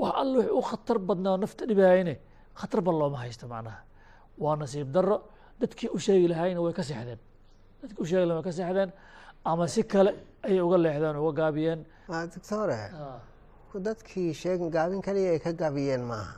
Wax 0.00 0.12
alla 0.22 0.36
wixii 0.38 0.56
u 0.60 0.62
khatar 0.70 0.98
badnaa 1.08 1.36
nafta 1.42 1.62
dhibaayane 1.68 2.14
khatar 2.60 2.80
ba 2.86 2.90
looma 3.00 3.18
haysto 3.22 3.46
macnaha. 3.52 3.80
Waa 4.42 4.56
nasiib 4.60 4.88
daro 4.94 5.16
dadkii 5.60 5.88
u 5.96 5.98
sheegi 5.98 6.28
lahayna 6.32 6.60
way 6.64 6.72
ka 6.78 6.82
seexdeen. 6.82 7.18
Dadkii 7.82 8.02
u 8.02 8.06
sheegi 8.10 8.26
lahayn 8.26 8.38
way 8.40 8.46
ka 8.48 8.52
seexdeen 8.58 8.90
ama 9.44 9.64
si 9.74 9.82
kale 9.92 10.10
ayay 10.46 10.60
uga 10.66 10.76
leexdeen 10.84 11.16
uga 11.22 11.32
gaabiyeen. 11.40 11.80
Doctore 12.34 12.80
dadkii 13.86 14.34
sheeg 14.34 14.60
gaabin 14.74 15.00
kaliya 15.06 15.30
ay 15.34 15.38
ka 15.44 15.50
gaabiyeen 15.52 16.02
maaha. 16.10 16.34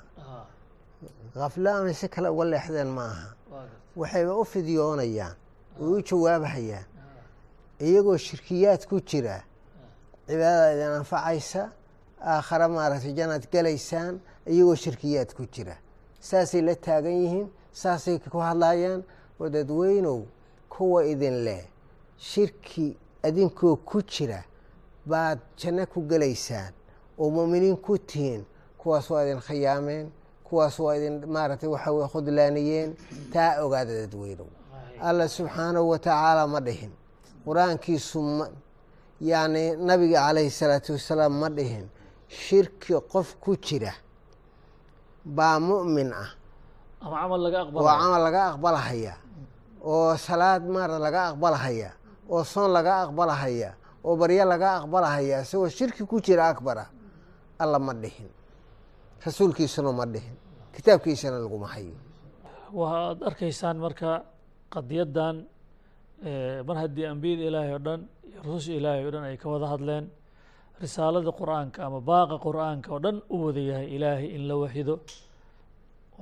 Khaflo 1.34 1.70
ama 1.70 1.92
si 2.00 2.08
kale 2.08 2.28
uga 2.34 2.44
leexdeen 2.52 2.88
maaha. 2.98 3.26
Waxayba 3.96 4.32
u 4.40 4.44
fidyoonayaan 4.52 5.34
way 5.78 5.90
u 5.98 6.02
jawaabhayaan 6.08 6.84
iyagoo 7.86 8.16
shirkiyaad 8.26 8.82
ku 8.90 8.96
jira 9.08 9.36
cibaadada 10.26 10.72
idin 10.74 10.92
anfacaysa 11.00 11.62
aakhare 12.32 12.66
maaragtay 12.76 13.12
janaad 13.18 13.44
gelaysaan 13.52 14.14
iyagoo 14.52 14.74
shirkiyaad 14.84 15.30
ku 15.36 15.42
jira. 15.54 15.76
Saasay 16.28 16.62
la 16.62 16.74
taagan 16.86 17.16
yihiin 17.22 17.48
saasay 17.72 18.18
ku 18.32 18.38
hadlayaan 18.38 19.02
oo 19.40 19.48
dadweynow 19.54 20.20
kuwa 20.72 21.00
idin 21.12 21.36
leh 21.46 21.64
shirki 22.18 22.96
adinkoo 23.26 23.76
ku 23.88 23.98
jira 24.12 24.40
baad 25.10 25.38
janno 25.60 25.84
ku 25.92 26.00
gelaysaan 26.10 26.72
oo 27.18 27.30
mu'miniin 27.30 27.76
ku 27.76 27.98
tihiin 27.98 28.42
kuwaas 28.78 29.10
waa 29.10 29.22
idin 29.26 29.40
khiyaameen 29.48 30.06
kuwaas 30.46 30.78
waa 30.78 30.94
idin 30.96 31.14
maaragtay 31.34 31.68
waxa 31.74 31.90
weye 31.92 32.08
khudlaaniyeen 32.14 32.90
taa 33.32 33.62
ogaada 33.64 33.92
dadweynow 34.00 34.46
alla 35.00 35.28
subxaanahu 35.28 35.88
wa 35.90 35.98
tacaala 35.98 36.46
ma 36.46 36.60
dhihin 36.60 36.90
qur'aankiisu 37.46 38.18
ma 38.22 38.46
yacni 39.20 39.76
nabiga 39.76 40.18
calayhi 40.26 40.50
salaatu 40.50 40.92
wasalaam 40.96 41.32
ma 41.40 41.48
dhihin 41.50 41.86
shirki 42.28 42.94
qof 43.12 43.36
ku 43.40 43.56
jira 43.56 43.92
baa 45.24 45.58
mu'min 45.60 46.12
ah. 46.12 46.30
Ama 47.02 47.16
camal 47.22 47.40
laga 47.42 47.60
oo 47.66 47.82
camal 47.86 48.22
laga 48.26 48.42
aqbalahaya 48.54 49.14
oo 49.82 50.16
salaad 50.16 50.62
maara 50.74 50.98
laga 50.98 51.20
aqbalahaya 51.30 51.90
oo 52.30 52.44
soon 52.44 52.70
laga 52.70 52.92
aqbalahaya 53.06 53.70
oo 54.04 54.16
baryo 54.16 54.44
laga 54.46 54.68
aqbalahaya 54.80 55.42
isagoo 55.42 55.68
shirki 55.68 56.02
ku 56.06 56.20
jira 56.20 56.48
akbara 56.50 56.86
alla 57.58 57.78
ma 57.78 57.92
dhihin. 57.94 58.30
Rasuulkiisuna 59.24 59.92
ma 59.92 60.04
dhihin. 60.06 60.34
Kitaabkiisana 60.74 61.38
laguma 61.38 61.66
hayo. 61.74 61.94
Waxaad 62.74 63.18
arkaysaan 63.22 63.76
marka 63.78 64.24
qadiyaddan 64.74 65.46
mar 66.66 66.76
haddii 66.82 67.06
ambiyada 67.12 67.42
ilaahay 67.50 67.72
oo 67.74 67.78
dhan 67.86 68.00
rususha 68.46 68.72
ilaahay 68.80 69.04
oo 69.06 69.10
dhan 69.14 69.24
ay 69.30 69.36
ka 69.42 69.46
wada 69.52 69.66
hadleen 69.72 70.04
risaalada 70.82 71.30
qur'aanka 71.40 71.78
ama 71.86 72.00
baaqa 72.10 72.36
qur'aanka 72.46 72.88
oo 72.94 73.00
dhan 73.04 73.16
u 73.34 73.36
wada 73.46 73.60
yahay 73.70 73.86
ilaahay 73.96 74.26
in 74.36 74.42
la 74.48 74.54
waxido 74.62 74.94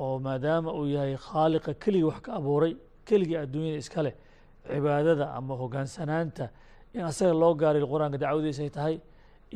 oo 0.02 0.14
maadaama 0.26 0.70
uu 0.78 0.86
yahay 0.96 1.14
khaaliqa 1.28 1.70
keligii 1.82 2.06
wax 2.10 2.18
ka 2.26 2.30
abuuray 2.38 2.72
keligii 3.08 3.36
adduunyada 3.44 3.78
iska 3.84 4.00
leh 4.06 4.14
cibaadada 4.68 5.24
ama 5.38 5.54
hogaansanaanta 5.62 6.44
in 6.94 7.00
asaga 7.10 7.34
loo 7.42 7.52
gaaray 7.62 7.82
qur'aanka 7.92 8.18
dacwadiisa 8.24 8.62
ay 8.66 8.70
tahay 8.78 8.96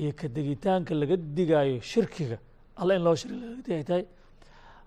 iyo 0.01 0.13
ka 0.21 0.27
degitaanka 0.37 0.93
laga 1.01 1.17
digaayo 1.37 1.79
shirkiga 1.93 2.39
alla 2.81 2.93
in 2.99 3.03
loo 3.07 3.15
shirki 3.21 3.37
laga 3.43 3.57
dig 3.67 3.73
ay 3.81 3.85
tahay. 3.91 4.05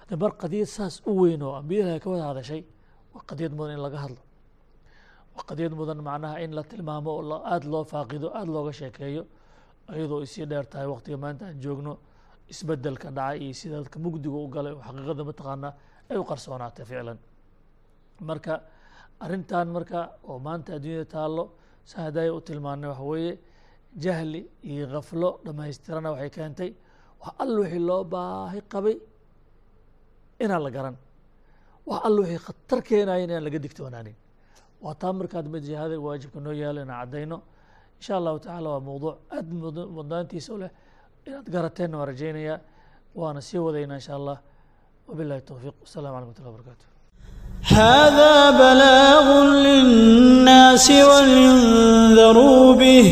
Hadda 0.02 0.16
mar 0.24 0.32
qadiyad 0.42 0.68
saas 0.78 0.96
u 1.10 1.12
weyn 1.22 1.42
oo 1.48 1.54
ambiyada 1.62 1.84
ilaahay 1.90 2.00
ka 2.04 2.10
wada 2.14 2.26
hadashay 2.32 2.62
waa 3.14 3.24
qadiyad 3.30 3.52
mudan 3.58 3.74
in 3.78 3.82
laga 3.88 3.98
hadlo 4.06 4.22
qadiyad 5.50 5.74
mudan 5.80 6.00
macnaha 6.08 6.36
in 6.44 6.52
la 6.58 6.64
tilmaamo 6.72 7.10
oo 7.20 7.38
aada 7.52 7.68
loo 7.74 7.84
faaqido 7.92 8.28
aada 8.38 8.52
looga 8.56 8.72
sheekeeyo 8.80 9.24
iyadoo 9.98 10.20
ay 10.24 10.28
sii 10.34 10.46
dheer 10.52 10.66
tahay 10.72 10.88
waqtiga 10.94 11.18
maanta 11.24 11.44
aan 11.50 11.58
joogno 11.64 11.94
isbeddelka 12.54 13.08
dhacay 13.18 13.38
iyo 13.46 13.54
sida 13.60 13.76
dadka 13.82 13.98
mugdiga 14.06 14.38
u 14.46 14.48
galay 14.56 14.74
oo 14.78 14.82
xaqiiqada 14.88 15.24
mataqaanaa 15.30 15.74
ay 16.12 16.18
u 16.22 16.24
qarsoonaatay 16.30 16.86
ficlan. 16.90 17.20
Marka 18.30 18.54
arrintan 19.24 19.68
marka 19.76 20.00
oo 20.30 20.38
maanta 20.48 20.70
adduunyada 20.78 21.06
taallo 21.16 21.44
sa 21.90 21.96
hadaya 22.06 22.32
u 22.38 22.40
tilmaanay 22.48 22.90
waxa 22.92 23.04
weeye 23.12 23.34
jahli 24.04 24.42
iyo 24.72 24.86
khaflo 24.94 25.30
dhammaystirana 25.46 26.10
waxay 26.14 26.30
keentay 26.38 26.70
wax 27.22 27.34
alla 27.44 27.58
wixii 27.64 27.84
loo 27.90 28.02
baahi 28.14 28.60
qabay 28.74 28.96
inaan 30.44 30.62
la 30.66 30.70
garan 30.76 30.96
wax 31.90 32.00
alla 32.08 32.20
wixii 32.24 32.42
khatar 32.48 32.80
keenaya 32.88 33.22
inaan 33.26 33.44
laga 33.48 33.60
digtoonaanin 33.66 34.16
waa 34.85 34.95
taa 35.01 35.13
markaad 35.19 35.47
mid 35.55 35.63
jihada 35.69 35.95
waajibka 36.07 36.39
noo 36.45 36.55
yaalo 36.63 36.79
inaan 36.85 37.01
caddayno 37.03 37.37
insha 37.99 38.13
allahu 38.21 38.39
tacaala 38.45 38.69
waa 38.75 38.81
mowduuc 38.89 39.17
aad 39.37 39.47
mud- 39.63 39.89
mudnaantiisa 39.97 40.51
u 40.55 40.59
leh 40.63 40.71
inaad 41.27 41.47
garateenna 41.55 41.97
waan 41.99 42.09
rajaynayaa 42.13 42.59
waana 43.21 43.41
sii 43.49 43.59
wadaynaa 43.67 43.99
insha 44.01 44.15
allah 44.21 44.37
wabillahi 45.09 45.41
towfiiq 45.51 45.75
wasalaamu 45.85 46.15
calaykum 46.17 46.31
watullahi 46.33 46.55
wabarakatu 46.57 46.87
هذا 47.79 48.35
بلاغ 48.63 49.27
للناس 49.67 50.87
ولينذروا 51.11 52.67
به 52.83 53.07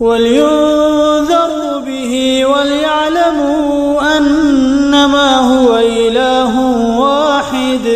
ولينذروا 0.00 1.80
به 1.88 2.12
وليعلموا 2.46 4.16
أنما 4.16 5.30
هو 5.52 5.70
إله 5.78 6.52
واحد 7.00 7.86